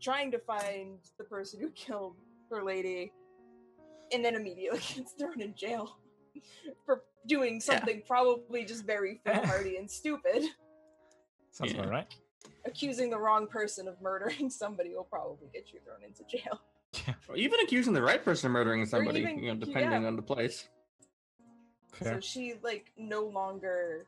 [0.01, 2.15] trying to find the person who killed
[2.51, 3.13] her lady,
[4.11, 5.97] and then immediately gets thrown in jail
[6.85, 10.43] for doing something probably just very foolhardy and stupid.
[11.51, 11.79] Sounds Yeah.
[11.81, 12.15] about right.
[12.65, 16.59] Accusing the wrong person of murdering somebody will probably get you thrown into jail.
[17.27, 20.07] Or even accusing the right person of murdering somebody, even- you know, depending yeah.
[20.07, 20.67] on the place.
[22.01, 24.07] So she like no longer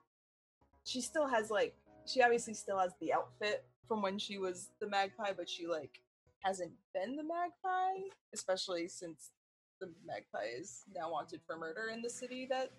[0.85, 1.75] she still has like
[2.05, 6.01] she obviously still has the outfit from when she was the magpie, but she like
[6.39, 9.31] hasn't been the magpie, especially since
[9.79, 12.71] the magpie is now wanted for murder in the city that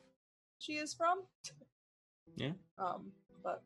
[0.58, 1.22] she is from.
[2.36, 2.52] Yeah.
[2.78, 3.62] Um, but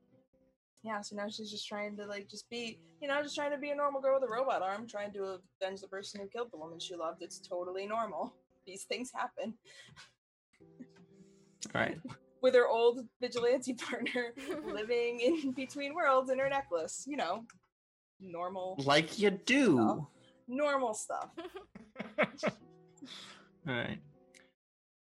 [0.83, 3.59] yeah, so now she's just trying to like just be, you know, just trying to
[3.59, 6.49] be a normal girl with a robot arm, trying to avenge the person who killed
[6.53, 7.23] the woman she loved.
[7.23, 8.35] It's totally normal.
[8.67, 9.55] These things happen.
[11.75, 11.99] All right.
[12.43, 14.33] with her old vigilante partner
[14.65, 17.05] living in between worlds in her necklace.
[17.07, 17.45] You know,
[18.21, 19.79] normal, Like you do.
[19.81, 20.09] Oh.
[20.49, 21.29] normal stuff.
[23.69, 23.99] All right.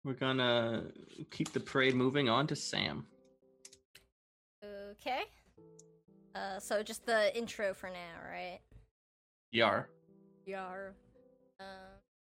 [0.03, 0.85] We're gonna
[1.31, 3.05] keep the parade moving on to Sam.
[4.63, 5.21] Okay.
[6.37, 8.59] Uh, so just the intro for now, right?
[9.51, 9.89] Yar.
[10.45, 10.93] Yar.
[11.59, 11.63] Uh,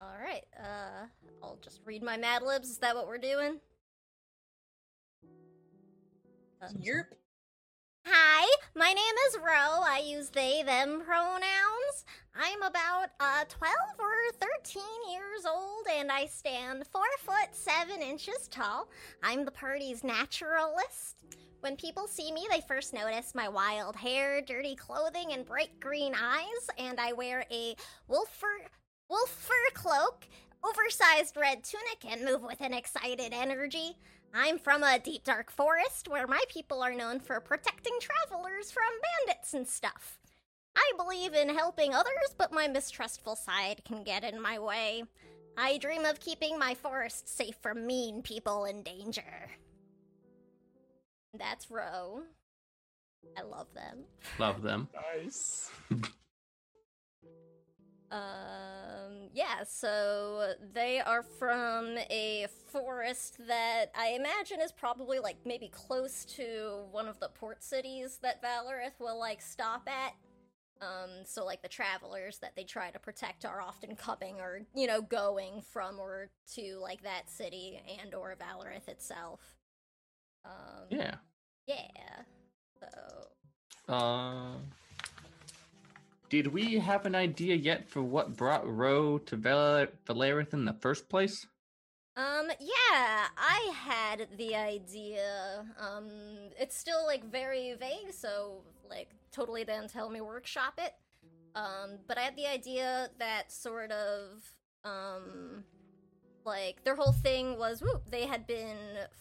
[0.01, 0.45] all right.
[0.59, 1.07] Uh,
[1.43, 2.69] I'll just read my Mad Libs.
[2.69, 3.61] Is that what we're doing?
[6.61, 7.05] Uh, Yerp.
[8.05, 9.83] Hi, my name is Ro.
[9.85, 12.05] I use they, them pronouns.
[12.35, 14.83] I'm about uh 12 or 13
[15.13, 18.89] years old and I stand 4 foot 7 inches tall.
[19.23, 21.25] I'm the party's naturalist.
[21.63, 26.13] When people see me, they first notice my wild hair, dirty clothing, and bright green
[26.13, 27.77] eyes, and I wear a
[28.09, 28.67] wolf fur,
[29.09, 30.27] wolf fur cloak
[30.65, 33.97] oversized red tunic and move with an excited energy.
[34.35, 38.83] I'm from a deep dark forest where my people are known for protecting travelers from
[39.25, 40.19] bandits and stuff.
[40.75, 45.05] I believe in helping others, but my mistrustful side can get in my way.
[45.57, 49.49] I dream of keeping my forest safe from mean people in danger.
[51.39, 52.23] That's Ro.
[53.37, 54.05] I love them.
[54.39, 54.89] Love them.
[55.15, 55.71] Nice.
[58.13, 65.69] Um, yeah, so they are from a forest that I imagine is probably like maybe
[65.69, 70.13] close to one of the port cities that Valerith will like stop at.
[70.83, 74.87] Um, so like the travelers that they try to protect are often coming or, you
[74.87, 79.41] know, going from or to like that city and or Valerith itself.
[80.45, 81.15] Um, Yeah.
[81.67, 82.23] Yeah.
[82.81, 83.29] So
[83.93, 84.57] Uh,
[86.31, 90.73] did we have an idea yet for what brought Ro to Val- Valerith in the
[90.73, 91.47] first place?
[92.17, 95.65] Um, yeah, I had the idea.
[95.79, 96.09] Um,
[96.59, 100.95] it's still like very vague, so like totally didn't tell me workshop it.
[101.55, 104.43] Um, but I had the idea that sort of,
[104.85, 105.65] um,
[106.45, 108.79] like their whole thing was, whoop, they had been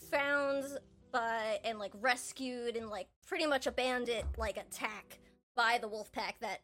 [0.10, 0.66] found
[1.12, 5.20] by and like rescued and like pretty much a bandit like attack
[5.56, 6.62] by the wolf pack that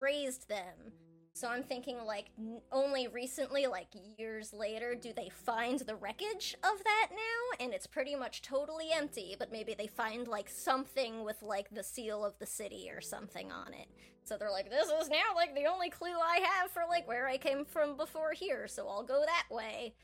[0.00, 0.92] raised them.
[1.32, 3.88] So I'm thinking like n- only recently, like
[4.18, 7.64] years later, do they find the wreckage of that now?
[7.64, 11.84] And it's pretty much totally empty, but maybe they find like something with like the
[11.84, 13.86] seal of the city or something on it.
[14.24, 17.26] So they're like, this is now like the only clue I have for like where
[17.26, 19.94] I came from before here, so I'll go that way.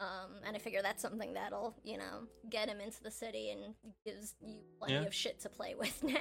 [0.00, 3.74] Um, and I figure that's something that'll, you know, get him into the city and
[4.04, 5.02] gives you plenty Yeah.
[5.02, 6.02] of shit to play with,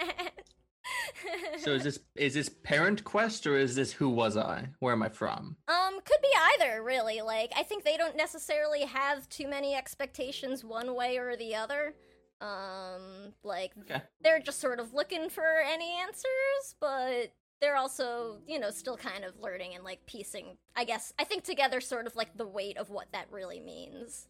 [1.64, 4.70] So is this is this Parent Quest or is this Who Was I?
[4.80, 5.56] Where am I from?
[5.68, 7.22] Um, could be either, really.
[7.22, 11.94] Like, I think they don't necessarily have too many expectations one way or the other.
[12.42, 14.02] Um, like, Okay.
[14.22, 19.24] they're just sort of looking for any answers, but they're also, you know, still kind
[19.24, 22.78] of learning and, like, piecing, I guess, I think together sort of like the weight
[22.78, 24.28] of what that really means.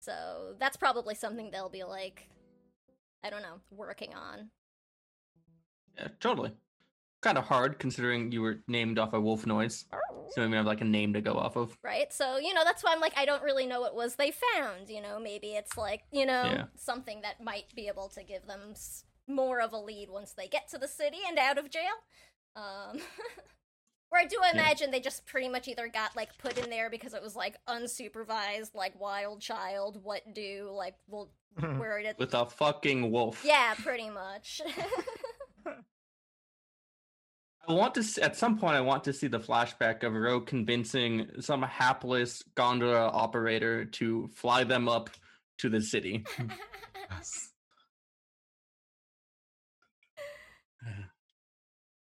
[0.00, 2.28] So, that's probably something they'll be, like,
[3.22, 4.50] I don't know, working on.
[5.96, 6.52] Yeah, totally.
[7.22, 9.86] Kind of hard considering you were named off a wolf noise.
[10.32, 11.76] So maybe I have like a name to go off of.
[11.82, 12.12] right?
[12.12, 14.90] So, you know, that's why I'm like, I don't really know what was they found.
[14.90, 16.64] You know, maybe it's like, you know, Yeah.
[16.74, 18.74] something that might be able to give them
[19.26, 21.92] more of a lead once they get to the city and out of jail.
[22.56, 22.98] Um,
[24.10, 27.14] or I do imagine they just pretty much either got like put in there because
[27.14, 32.16] it was like unsupervised, like wild child, what do, like, well, where it.
[32.18, 33.42] With a fucking wolf.
[33.44, 34.60] Yeah, pretty much.
[37.66, 40.40] I want to s at some point I want to see the flashback of Ro
[40.40, 45.10] convincing some hapless gondola operator to fly them up
[45.58, 46.24] to the city.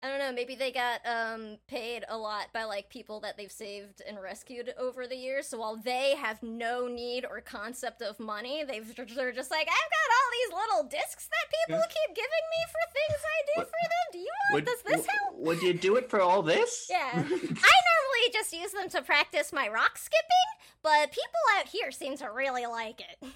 [0.03, 3.53] I don't know, maybe they got um paid a lot by like people that they've
[3.53, 5.47] saved and rescued over the years.
[5.49, 9.91] So while they have no need or concept of money, they've they're just like, I've
[9.91, 13.67] got all these little discs that people keep giving me for things I do What-
[13.67, 14.07] for them.
[14.13, 14.65] Do you want?
[14.67, 15.37] Does this w- help?
[15.39, 16.87] Would you do it for all this?
[16.91, 17.11] Yeah.
[17.15, 20.49] I normally just use them to practice my rock skipping,
[20.83, 23.29] but people out here seem to really like it.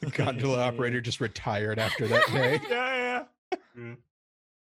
[0.00, 2.60] The gondola operator just retired after that day.
[2.70, 3.58] yeah, yeah.
[3.76, 3.96] Mm.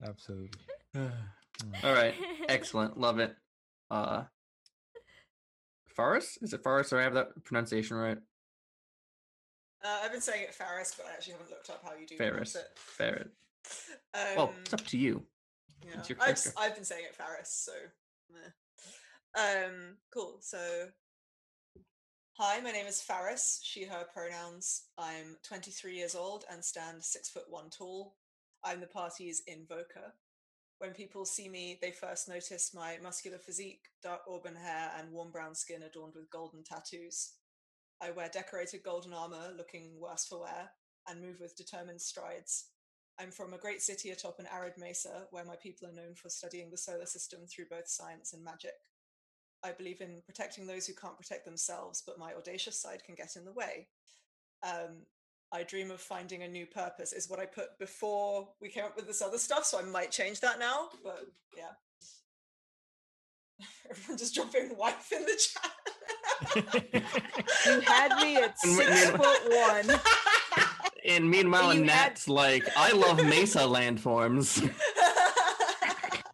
[0.04, 0.50] Absolutely.
[0.96, 2.14] All right.
[2.48, 2.98] Excellent.
[2.98, 3.34] Love it.
[3.90, 4.24] Uh
[5.94, 6.38] Forest?
[6.42, 6.92] Is it Forest?
[6.92, 8.18] Or I have that pronunciation right?
[9.84, 12.16] Uh, I've been saying it Ferris, but I actually haven't looked up how you do
[12.16, 12.52] Ferris.
[12.52, 12.78] pronounce it.
[12.78, 13.30] Ferret.
[14.14, 15.22] Um, Well, it's up to you.
[15.84, 15.98] yeah.
[15.98, 16.50] it's your I've, character.
[16.56, 17.72] I've been saying it Ferris, so.
[18.32, 19.40] meh.
[19.66, 20.38] Um, cool.
[20.40, 20.58] So,
[22.38, 23.60] hi, my name is Ferris.
[23.62, 24.84] She, her pronouns.
[24.96, 28.14] I'm 23 years old and stand six foot one tall.
[28.64, 30.14] I'm the party's invoker.
[30.78, 35.32] When people see me, they first notice my muscular physique, dark auburn hair, and warm
[35.32, 37.32] brown skin adorned with golden tattoos.
[38.00, 40.70] I wear decorated golden armor, looking worse for wear,
[41.08, 42.66] and move with determined strides.
[43.18, 46.28] I'm from a great city atop an arid mesa where my people are known for
[46.28, 48.74] studying the solar system through both science and magic.
[49.64, 53.34] I believe in protecting those who can't protect themselves, but my audacious side can get
[53.34, 53.88] in the way.
[54.62, 55.06] Um,
[55.52, 58.96] I dream of finding a new purpose, is what I put before we came up
[58.96, 61.24] with this other stuff, so I might change that now, but
[61.56, 61.70] yeah.
[63.90, 65.72] Everyone just dropping wife in the chat.
[67.66, 70.00] You had me at And we- six foot one.
[71.08, 74.62] And meanwhile, You had- Nat's like, I love Mesa landforms.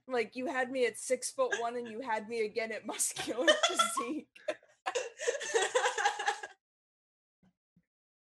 [0.08, 3.46] Like you had me at six foot one, and you had me again at muscular
[3.68, 4.26] physique.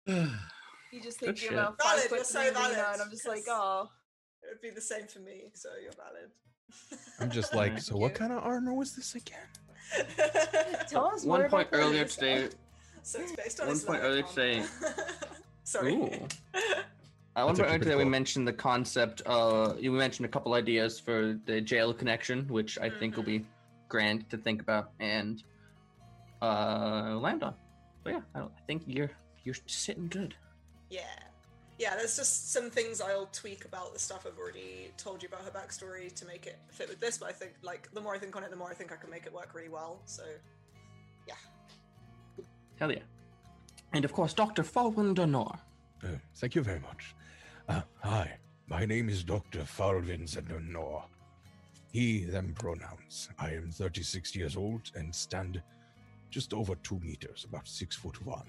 [0.98, 1.54] You just Good thinking shit.
[1.54, 3.90] about five Valid, foot you're so three Lena, valid, and I'm just like, 'cause- oh,
[4.44, 6.32] It would be the same for me, so you're valid.
[7.20, 7.84] I'm just like, Alright.
[7.84, 9.48] so what kind of armor was this again?
[10.90, 12.20] tell us more One about point the earlier Lisa.
[12.20, 12.50] today,
[13.04, 14.34] so it's based on One Islamic point earlier armor.
[14.34, 14.66] today-
[15.64, 15.94] Sorry.
[15.96, 16.04] Ooh.
[17.36, 18.10] I want That's to actually earlier pretty today we cool.
[18.10, 19.22] mentioned the concept.
[19.26, 23.46] Uh, you mentioned a couple ideas for the jail connection, which I think will be
[23.90, 25.44] grand to think about and
[26.42, 27.54] uh, land on.
[28.04, 29.12] But yeah, I, don't, I think you're
[29.44, 30.36] you're sitting good.
[30.90, 31.02] Yeah.
[31.78, 35.44] Yeah, there's just some things I'll tweak about the stuff I've already told you about
[35.44, 38.18] her backstory to make it fit with this, but I think like the more I
[38.18, 40.02] think on it, the more I think I can make it work really well.
[40.06, 40.24] So
[41.28, 41.36] yeah.
[42.80, 43.04] Hell yeah!
[43.94, 45.60] And of course, Doctor Falwin Donor.
[46.04, 47.16] Uh, thank you very much.
[47.70, 49.60] Uh, hi, my name is Dr.
[49.60, 51.04] Farvin Zedonor.
[51.92, 53.30] He, them pronouns.
[53.40, 55.62] I am 36 years old and stand
[56.30, 58.46] just over two meters, about six foot one.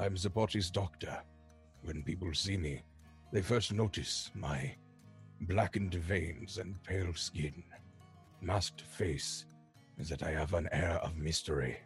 [0.00, 1.18] I'm the body's doctor.
[1.82, 2.82] When people see me,
[3.32, 4.74] they first notice my
[5.40, 7.64] blackened veins and pale skin,
[8.40, 9.46] masked face,
[9.98, 11.78] that I have an air of mystery.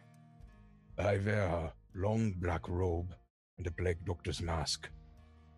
[0.99, 3.15] I wear a long black robe
[3.57, 4.89] and a black doctor's mask,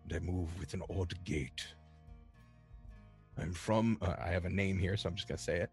[0.04, 1.62] and I move with an odd gait.
[3.38, 5.70] I'm from, uh, I have a name here, so I'm just gonna say it.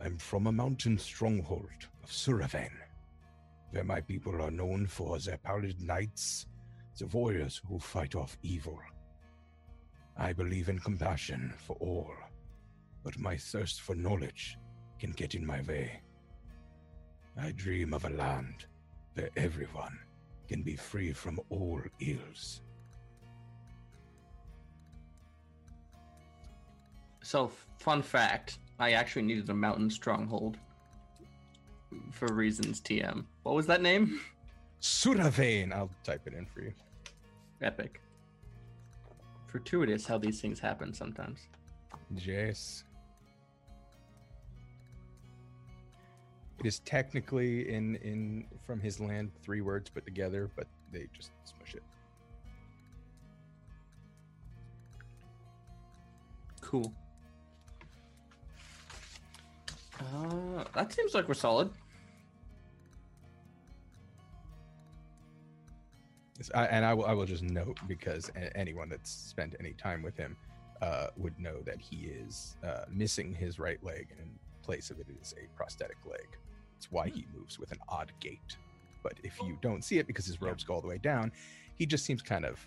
[0.00, 2.72] I'm from a mountain stronghold of Suravan,
[3.76, 6.46] where my people are known for their pallid knights,
[6.98, 8.80] the warriors who fight off evil.
[10.16, 12.14] I believe in compassion for all,
[13.04, 14.56] but my thirst for knowledge
[14.98, 16.00] can get in my way.
[17.38, 18.64] I dream of a land
[19.12, 19.98] where everyone
[20.48, 22.62] can be free from all ills.
[27.22, 30.56] So, fun fact: I actually needed a mountain stronghold
[32.10, 32.80] for reasons.
[32.80, 33.26] TM.
[33.46, 34.18] What was that name?
[34.82, 35.72] Suravain!
[35.72, 36.72] I'll type it in for you.
[37.62, 38.00] Epic.
[39.46, 41.46] Fortuitous how these things happen sometimes.
[42.16, 42.82] Jace.
[46.58, 51.30] It is technically in in from his land three words put together, but they just
[51.44, 51.84] smush it.
[56.60, 56.92] Cool.
[60.00, 61.70] Uh, that seems like we're solid.
[66.54, 70.02] I, and I will I will just note because a- anyone that's spent any time
[70.02, 70.36] with him
[70.82, 74.30] uh, would know that he is uh, missing his right leg, and in
[74.62, 76.26] place of it is a prosthetic leg.
[76.76, 78.56] It's why he moves with an odd gait.
[79.02, 81.32] But if you don't see it because his robes go all the way down,
[81.76, 82.58] he just seems kind of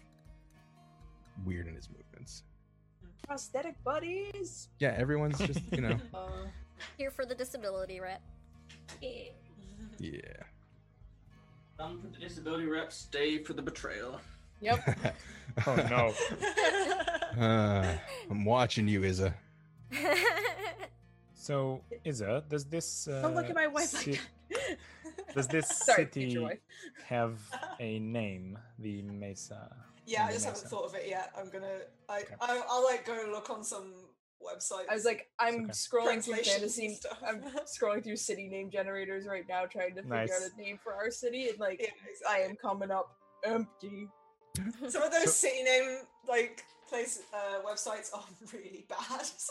[1.46, 2.44] weird in his movements.
[3.28, 4.70] prosthetic buddies.
[4.80, 6.48] Yeah, everyone's just you know Uh,
[6.98, 8.22] Here for the disability rep.
[9.02, 10.22] yeah.
[11.80, 14.20] Done for the disability rep, stay for the betrayal.
[14.62, 14.84] yep.
[15.66, 16.14] Oh no.
[17.40, 17.86] Uh,
[18.30, 19.34] I'm watching you, Izza.
[21.34, 24.20] So, Isa, does this uh, Don't look at my wife like ci-
[24.52, 24.78] that.
[25.34, 26.46] does this Sorry, city
[27.08, 27.40] have
[27.80, 28.60] a name?
[28.78, 29.74] The Mesa.
[30.06, 31.32] yeah, I the just haven't thought of it yet.
[31.38, 32.36] I'm gonna I, Okay.
[32.42, 33.94] I I'll like go look on some
[34.42, 34.86] websites.
[34.90, 35.72] I was like, I'm okay.
[35.72, 36.96] scrolling through fantasy.
[36.96, 37.18] stuff.
[37.28, 40.32] I'm scrolling through city name generators right now, trying to figure Nice.
[40.32, 41.90] out a name for our city, and like, Yeah,
[42.30, 44.08] I am coming up empty.
[44.90, 48.24] Some of those So- city name like place uh, websites are
[48.54, 49.50] really bad as.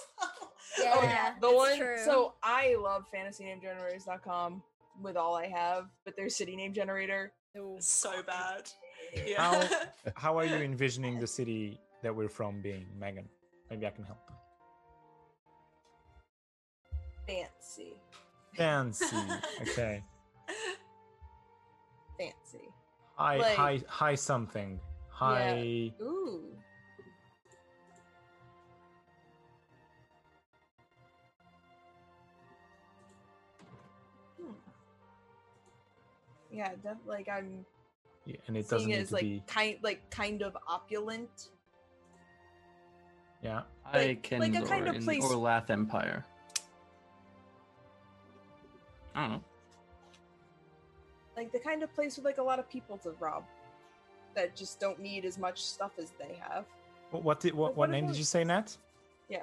[0.81, 1.79] Yeah, Oh yeah, the it's one.
[1.79, 1.97] true.
[2.05, 4.63] So I love fantasynamegenerators.com
[5.03, 7.33] with all I have, but their city name generator.
[7.55, 8.69] It's so bad.
[9.27, 9.41] Yeah.
[9.43, 9.69] How
[10.17, 13.29] how are you envisioning the city that we're from being, Megan?
[13.71, 14.19] Maybe I can help.
[17.29, 17.93] Fancy,
[18.57, 19.17] Fancy.
[19.61, 20.03] Okay.
[22.19, 22.69] fancy.
[23.17, 24.81] High Like- high high something.
[25.11, 26.43] High Ooh.
[34.41, 34.53] Hmm.
[36.51, 37.65] Yeah, def- like I'm
[38.25, 41.49] yeah, and it doesn't seeing it as to like be kind like kind of opulent.
[43.43, 43.63] yeah.
[43.85, 46.25] I Like- can like a kind of place- the Orlath Empire.
[49.19, 49.41] I don't know.
[51.37, 53.43] Like the kind of place with like a lot of people to rob
[54.37, 56.67] that just don't need as much stuff as they have.
[57.11, 58.77] What what, did, what, what what name did you say, Nat?
[59.29, 59.43] Yeah.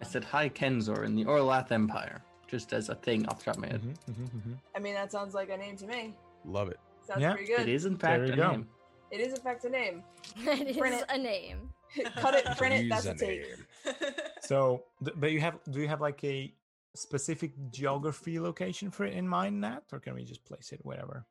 [0.00, 3.56] I said hi Kenzor in the Orlath Empire, just as a thing off the top
[3.56, 3.82] of my head.
[3.82, 4.56] Mhm, mhm, mhm.
[4.74, 6.14] I mean, that sounds like a name to me.
[6.46, 6.78] Love it.
[7.06, 7.60] Sounds Yeah, pretty good.
[7.60, 8.50] It is in fact a go.
[8.52, 8.68] name.
[9.10, 10.02] It is in fact a name.
[10.38, 11.06] it Print is it.
[11.10, 11.68] a name.
[12.16, 12.84] Cut it, print it.
[12.84, 13.42] Use That's a a take.
[13.42, 14.04] name.
[14.42, 16.52] So, but you have do you have like a
[16.96, 21.26] specific geography location for it in mind, Nat, or can we just place it wherever?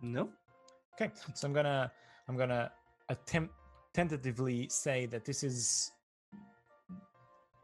[0.00, 0.30] No.
[0.94, 1.90] Okay, so I'm gonna
[2.28, 2.70] I'm gonna
[3.08, 3.54] attempt
[3.92, 5.90] tentatively say that this is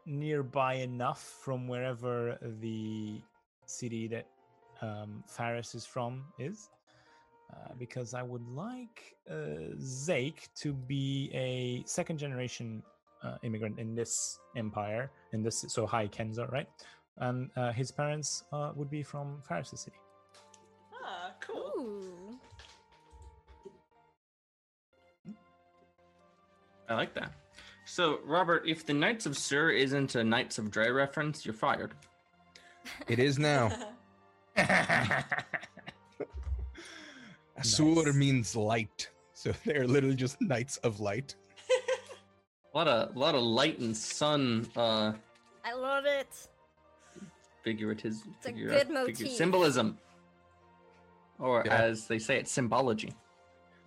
[0.05, 3.21] nearby enough from wherever the
[3.65, 4.27] city that
[4.81, 6.69] um, Faris is from is,
[7.53, 12.83] uh, because I would like uh, Zake to be a second generation
[13.23, 16.67] uh, immigrant in this empire, in this so High Kenza, right?
[17.17, 19.97] And uh, his parents uh, would be from Faris city.
[21.03, 21.71] Ah, cool.
[21.77, 22.39] Ooh.
[26.89, 27.31] I like that.
[27.85, 31.93] So, Robert, if the Knights of Sur isn't a Knights of Dre reference, you're fired.
[33.09, 33.69] It is now.
[37.61, 38.15] Sur Nice.
[38.15, 39.09] means light.
[39.33, 41.35] So they're literally just knights of light.
[42.73, 45.13] A lot of, lot of light and sun uh,
[45.65, 46.27] I love it.
[47.63, 49.31] figurative, a figura- good figu- motif.
[49.31, 49.97] symbolism,
[51.39, 51.75] or Yeah.
[51.75, 53.13] as they say, it's symbology.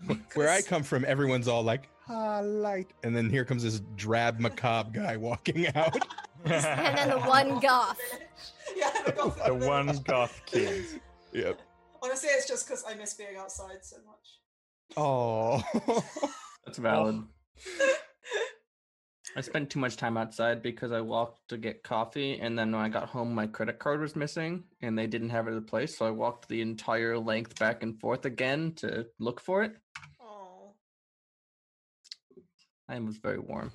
[0.34, 2.90] Where I come from, everyone's all like, ah, light.
[3.04, 5.96] And then here comes this drab, macabre guy walking out.
[6.42, 7.98] And then the one goth.
[8.74, 9.44] yeah, the goth.
[9.44, 10.86] the one goth kid.
[11.34, 11.60] yep.
[12.02, 14.38] Honestly, it's just because I miss being outside so much.
[14.96, 15.62] Oh.
[16.64, 17.22] That's valid.
[19.36, 22.80] I spent too much time outside because I walked to get coffee, and then when
[22.80, 25.96] I got home, my credit card was missing, and they didn't have it in place.
[25.96, 29.76] So I walked the entire length back and forth again to look for it.
[30.20, 30.72] Oh,
[32.88, 33.72] I was very warm.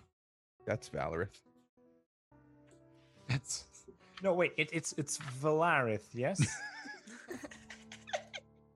[0.66, 1.40] That's Valorith.
[3.30, 3.64] That's
[4.22, 4.54] no wait.
[4.58, 6.42] It, it's it's Valarith, yes.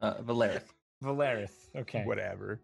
[0.02, 0.64] Uh, Valerith.
[1.04, 1.52] Valarith.
[1.76, 2.04] Okay.
[2.06, 2.62] Whatever.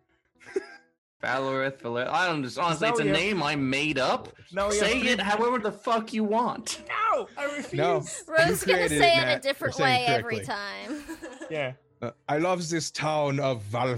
[1.26, 2.08] Valorith, Valerith.
[2.10, 4.30] I don't just honestly, it's a what you have- name I made up.
[4.52, 6.82] No, Say it however the fuck you want.
[6.88, 7.74] No, I refuse.
[7.74, 7.94] No.
[8.28, 11.04] Rose gonna say it, it a different way every time.
[11.50, 13.96] Yeah, Uh, I love this town of Val-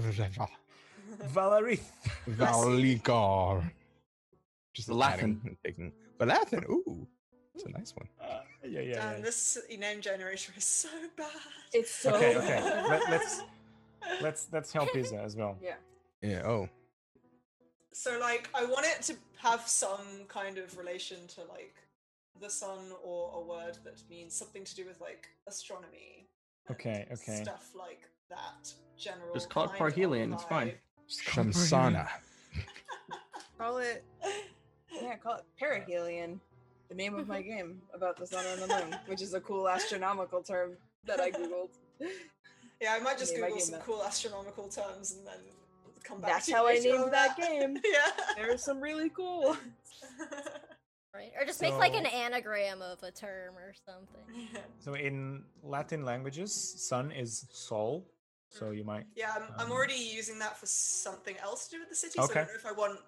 [1.34, 1.80] Valarith.
[2.28, 3.70] Valikar.
[4.74, 5.12] Just Valathan.
[5.12, 6.68] adding and taking Valathan.
[6.68, 7.06] Ooh,
[7.54, 8.08] it's a nice one.
[8.20, 9.20] Uh, yeah, yeah, damn, yeah.
[9.24, 11.26] this name generator is so bad.
[11.72, 12.46] It's so Okay, okay.
[12.48, 12.86] bad.
[12.88, 13.42] Let, let's
[14.20, 15.56] let's let's help Isa as well.
[15.62, 15.74] Yeah.
[16.22, 16.42] Yeah.
[16.44, 16.68] Oh,
[17.92, 21.74] So like I want it to have some kind of relation to like
[22.40, 26.28] the sun or a word that means something to do with like astronomy.
[26.70, 27.42] Okay, okay.
[27.42, 28.72] Stuff like that.
[28.96, 29.32] General.
[29.32, 30.68] Just call it Parhelion, it's fine.
[30.68, 30.74] vibe.
[31.08, 32.08] Shamsana.
[33.58, 34.04] Call it
[35.02, 36.38] yeah, call it perihelion.
[36.88, 39.68] The name of my game about the sun and the moon, which is a cool
[39.68, 41.70] astronomical term that I googled.
[42.80, 43.84] Yeah, I might just Google some that.
[43.84, 45.40] cool astronomical terms and then
[46.08, 46.30] come back.
[46.30, 47.76] That's how I named on that game.
[47.84, 48.10] yeah.
[48.36, 49.56] There's some really cool.
[51.14, 51.30] right?
[51.38, 54.48] Or just make like an anagram of a term or something.
[54.54, 54.60] yeah.
[54.80, 58.06] So in Latin languages, sun is sol.
[58.50, 59.04] So you might.
[59.14, 62.14] Yeah, I'm, I'm Um, already using that for something else to do with the city.
[62.16, 62.98] So I don't know if I want.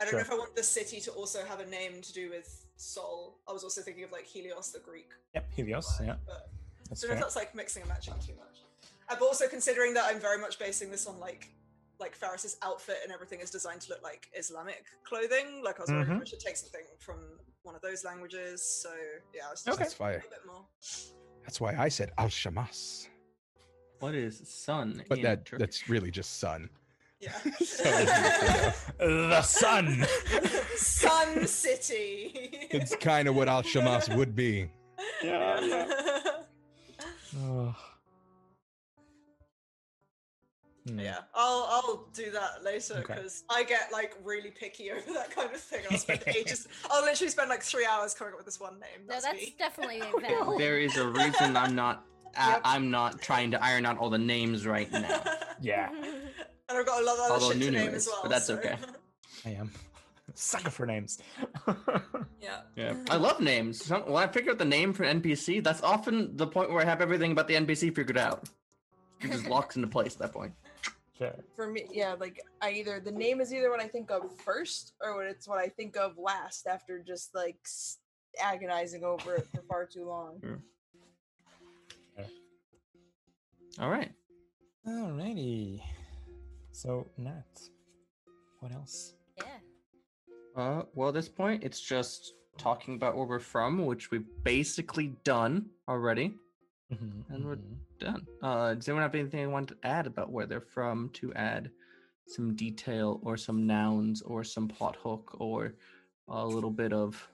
[0.00, 0.20] I don't Sure.
[0.20, 3.40] know if I want the city to also have a name to do with Sol.
[3.48, 5.10] I was also thinking of like Helios, the Greek.
[5.34, 5.98] Yep, Helios.
[6.00, 6.48] word, Yeah, But
[6.88, 8.62] that's I don't know if that's like mixing and matching too much.
[9.08, 11.48] But also considering that I'm very much basing this on like
[12.00, 15.62] like Faris's outfit and everything is designed to look like Islamic clothing.
[15.64, 16.22] Like I was wondering Mhm.
[16.22, 17.18] if I should take something from
[17.62, 18.62] one of those languages.
[18.82, 18.90] So
[19.34, 19.84] yeah, I was just Okay.
[19.84, 20.64] That's a bit more.
[21.42, 23.08] That's why I said Al Shamas.
[24.00, 25.02] What is sun?
[25.08, 25.58] But in that Turkish?
[25.58, 26.70] that's really just sun.
[27.20, 27.36] Yeah.
[28.98, 30.06] the sun.
[30.76, 32.30] Sun City.
[32.70, 34.70] It's kind of what Al Shamas would be.
[35.22, 35.88] Yeah,
[37.36, 37.74] Oh.
[40.88, 41.00] Hmm.
[41.00, 43.14] Yeah, I'll I'll do that later Okay.
[43.14, 45.82] because I get like really picky over that kind of thing.
[45.90, 46.66] I'll spend ages.
[46.90, 49.06] I'll literally spend like three hours coming up with this one name.
[49.06, 49.54] No, That's, that's me.
[49.58, 50.58] definitely valid.
[50.60, 52.04] There is a reason I'm not.
[52.36, 52.60] I, Yep.
[52.64, 55.22] I'm not trying to iron out all the names right now.
[55.60, 58.20] Yeah, and I've got a lot of other Although shit to name is, as well.
[58.22, 58.76] but that's so- okay.
[59.46, 59.72] I am.
[60.34, 61.18] Sucker for names.
[62.40, 62.60] yeah.
[62.76, 63.84] Yeah, I love names.
[63.84, 66.80] Some- When I figure out the name for an NPC, that's often the point where
[66.80, 68.48] I have everything about the NPC figured out.
[69.20, 70.52] It just locks into place at that point.
[71.18, 71.34] Sure.
[71.56, 74.92] For me, yeah, like I either the name is either what I think of first
[75.02, 77.58] or what it's what I think of last after just like
[78.40, 80.40] agonizing over it for far too long.
[83.80, 84.10] All right.
[84.86, 85.80] Alrighty.
[86.72, 87.44] So Nat,
[88.60, 89.14] what else?
[89.36, 89.44] yeah.
[90.56, 95.14] Uh, well, at this point, it's just talking about where we're from, which we've basically
[95.22, 96.34] done already.
[96.90, 97.58] And we're
[97.98, 98.26] done.
[98.42, 101.70] Uh, does anyone have anything they want to add about where they're from to add
[102.26, 105.74] some detail or some nouns or some plot hook or
[106.28, 107.26] a little bit of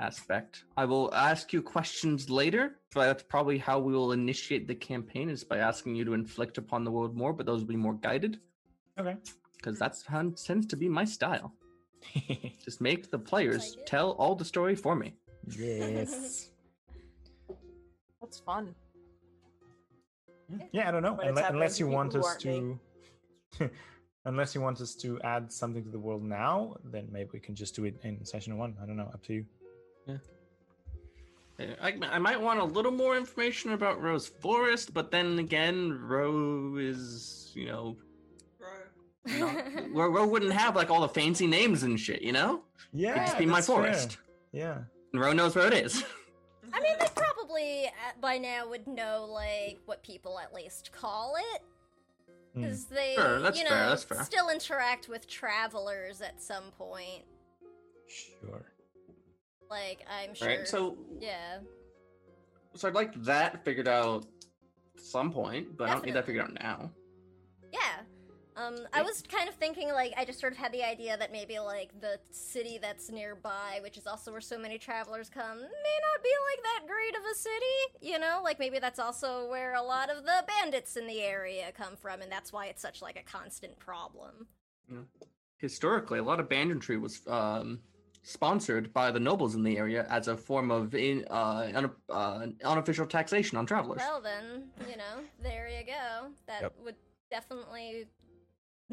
[0.00, 0.64] aspect.
[0.76, 5.28] I will ask you questions later, but that's probably how we will initiate the campaign
[5.30, 7.94] is by asking you to inflict upon the world more, but those will be more
[7.94, 8.40] guided
[8.98, 9.16] Okay.
[9.56, 11.52] because that's how tends to be my style.
[12.64, 13.86] Just make the players it.
[13.86, 15.14] tell all the story for me.
[15.56, 16.50] yes.
[18.22, 18.74] That's fun.
[20.72, 21.14] Yeah, I don't know.
[21.14, 22.78] But Unle- unless you want us to,
[24.24, 27.54] unless you want us to add something to the world now, then maybe we can
[27.54, 28.76] just do it in session one.
[28.82, 29.10] I don't know.
[29.12, 29.44] Up to you.
[30.08, 35.98] Uh, I, I might want a little more information about Rose Forest, but then again,
[36.02, 37.96] Rose is, you know,
[38.58, 39.38] Bro.
[39.38, 42.62] not, Ro, Ro wouldn't have like all the fancy names and shit, you know?
[42.92, 43.76] Yeah, It'd just be my that's fair.
[43.76, 44.18] forest.
[44.52, 44.78] Yeah.
[45.12, 46.04] And Ro knows where it is.
[46.72, 47.06] I mean, they
[47.52, 51.62] probably uh, by now would know like what people at least call it,
[52.54, 52.62] Hmm.
[52.62, 54.22] because they, Sure, that's you know, fair, that's fair.
[54.24, 57.24] still interact with travelers at some point.
[58.08, 58.62] Sure.
[59.70, 60.48] Like I'm sure.
[60.48, 60.68] Right?
[60.68, 61.58] So, yeah.
[62.74, 64.26] so I'd like that figured out
[64.94, 66.90] at some point, but I don't need that figured out now.
[67.72, 68.00] Yeah.
[68.54, 71.32] Um, I was kind of thinking, like, I just sort of had the idea that
[71.32, 75.64] maybe, like, the city that's nearby, which is also where so many travelers come, may
[75.64, 78.40] not be, like, that great of a city, you know?
[78.44, 82.20] Like, maybe that's also where a lot of the bandits in the area come from,
[82.20, 84.46] and that's why it's such, like, a constant problem.
[85.56, 87.80] Historically, a lot of banditry was um,
[88.22, 92.46] sponsored by the nobles in the area as a form of in, uh, un, uh,
[92.64, 93.98] unofficial taxation on travelers.
[93.98, 96.28] Well, then, you know, there you go.
[96.46, 96.74] That Yep.
[96.84, 96.96] would
[97.30, 98.08] definitely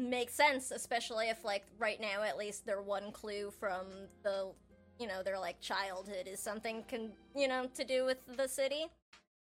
[0.08, 3.86] make sense, especially if, like, right now, at least, their one clue from
[4.22, 4.52] the,
[4.98, 8.86] you know, their, like, childhood is something, can, you know, to do with the city.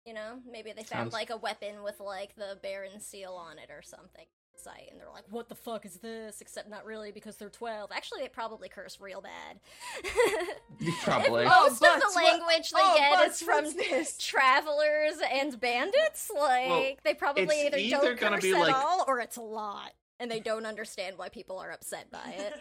[0.05, 3.57] You know, maybe they found, Sounds- like, a weapon with, like, the Baron seal on
[3.59, 4.25] it or something.
[4.57, 7.89] Site, and they're like, "What the fuck is this?" Except not really because they're twelve.
[7.91, 9.59] Actually, they probably curse real bad.
[11.03, 11.45] Probably.
[11.45, 14.17] If Oh, most of Butts, the what- language they oh, get is from this?
[14.19, 16.29] travelers and bandits.
[16.37, 19.41] Like they probably either, either don't gonna curse be at like- all, or it's a
[19.41, 22.53] lot, and they don't understand why people are upset by it.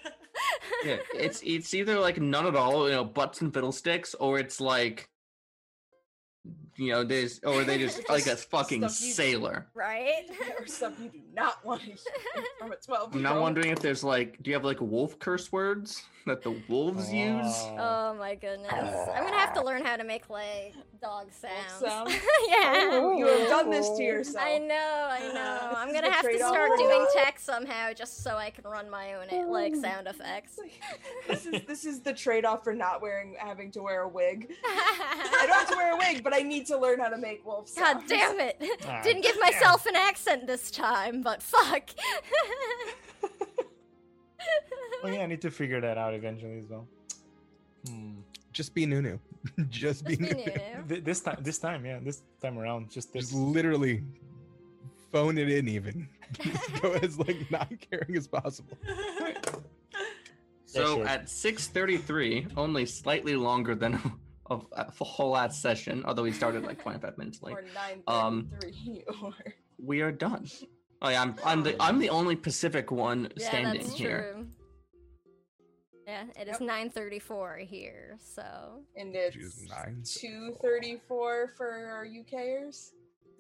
[0.85, 4.61] yeah, it's it's either like none at all, you know, butts and fiddlesticks, or it's
[4.61, 5.09] like,
[6.77, 9.67] you know, there's or they just like a fucking Stuff you- sailor.
[9.75, 10.25] right?
[10.59, 11.97] or stuff you do not want to hear
[12.59, 15.53] from a 12 I'm now wondering if there's like, do you have like wolf curse
[15.53, 17.45] words that the wolves use?
[17.79, 18.01] Oh.
[18.11, 18.73] Oh my goodness!
[18.73, 21.81] I'm gonna have to learn how to make like dog sounds.
[21.81, 22.13] sounds?
[22.49, 22.89] yeah.
[22.93, 24.45] Oh, you have done this to yourself.
[24.45, 25.73] I know, I know.
[25.77, 29.51] I'm gonna have to start doing tech somehow, just so I can run my own
[29.51, 30.59] like sound effects.
[31.29, 34.53] this is this is the trade-off for not wearing having to wear a wig.
[34.65, 37.45] I don't have to wear a wig, but I need to learn how to make
[37.47, 38.61] wolf God damn it!
[38.87, 39.53] Ah, Didn't give damn.
[39.53, 41.91] myself an accent this time, but fuck.
[45.03, 46.87] Well, yeah, I need to figure that out eventually as well.
[47.89, 48.19] Hmm.
[48.53, 49.19] Just be Nunu.
[49.71, 50.45] Just be Just be Nunu.
[50.45, 50.85] new.
[50.89, 53.31] Th- this time, this time, yeah, this time around, just this.
[53.31, 54.03] Just literally
[55.13, 56.09] phone it in even.
[56.41, 58.77] Just go as like not caring as possible.
[60.67, 61.07] So sure.
[61.07, 63.95] at 6:33, only slightly longer than
[64.51, 67.55] a, a whole ass session, although we started like 25 minutes late.
[67.57, 69.33] Or nine Um, three or
[69.79, 70.47] We are done.
[71.03, 74.33] Oh yeah, I'm I'm the I'm the only Pacific one Yeah, standing that's here.
[74.35, 74.47] true.
[76.11, 76.93] Yeah, it is Yep.
[76.95, 79.63] 9:34 here, so and She's
[80.01, 82.91] it's two thirty-four for our UKers.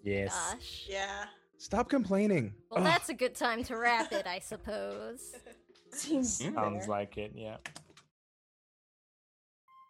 [0.04, 0.32] yes.
[0.32, 0.86] gosh.
[0.88, 1.24] yeah.
[1.58, 2.54] Stop complaining.
[2.70, 2.86] Well, Ugh.
[2.86, 5.32] that's a good time to wrap it, I suppose.
[5.92, 6.88] Seems Sounds fair.
[6.88, 7.32] like it.
[7.34, 7.56] Yeah.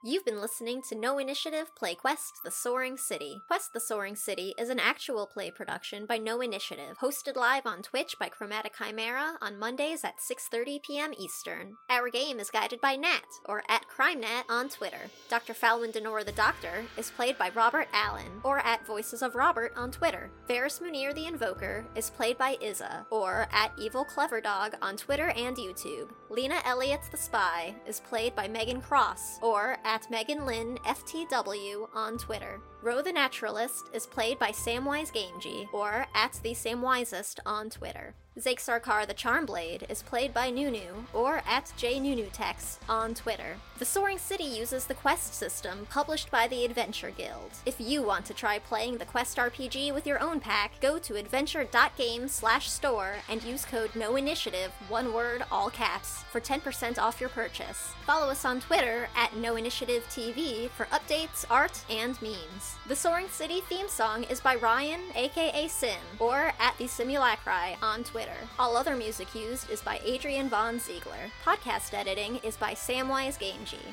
[0.03, 3.43] You've been listening to No Initiative Play Quest the Soaring City.
[3.49, 7.83] Quest the Soaring City is an actual play production by No Initiative, hosted live on
[7.83, 11.13] Twitch by Chromatic Chimera on Mondays at 6:30 p.m.
[11.19, 11.77] Eastern.
[11.91, 15.11] Our game is guided by Nat, or at CrimeNat on Twitter.
[15.29, 15.53] Dr.
[15.53, 19.91] Falwin Denora the Doctor is played by Robert Allen, or at Voices of Robert on
[19.91, 20.31] Twitter.
[20.49, 25.29] Faris Munir the Invoker is played by Izza, or at Evil Clever Dog on Twitter
[25.37, 26.09] and YouTube.
[26.31, 32.17] Lena Elliott the Spy is played by Megan Cross, or at Megan Lynn FTW on
[32.17, 32.61] Twitter.
[32.81, 38.15] Ro the Naturalist is played by Samwise Gamgee, or at the Samwisest on Twitter.
[38.39, 43.57] Zake Sarkar the Charmblade is played by Nunu, or at JNunuTex on Twitter.
[43.81, 47.51] The Soaring City uses the Quest system published by the Adventure Guild.
[47.65, 51.17] If you want to try playing the Quest RPG with your own pack, go to
[51.17, 57.31] adventure.game slash store and use code NOINITIATIVE, one word, all caps, for 10% off your
[57.31, 57.95] purchase.
[58.05, 62.77] Follow us on Twitter at NoInitiativeTV for updates, art, and memes.
[62.87, 68.05] The Soaring City theme song is by Ryan, aka Sim, or at the Simulacri on
[68.05, 68.47] Twitter.
[68.59, 71.31] All other music used is by Adrian Von Ziegler.
[71.47, 73.39] Podcast editing is by Samwise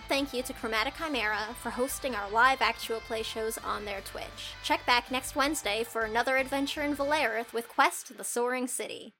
[0.07, 4.53] Thank you to Chromatic Chimera for hosting our live actual play shows on their Twitch.
[4.63, 9.13] Check back next Wednesday for another adventure in Valerith with Quest the Soaring City.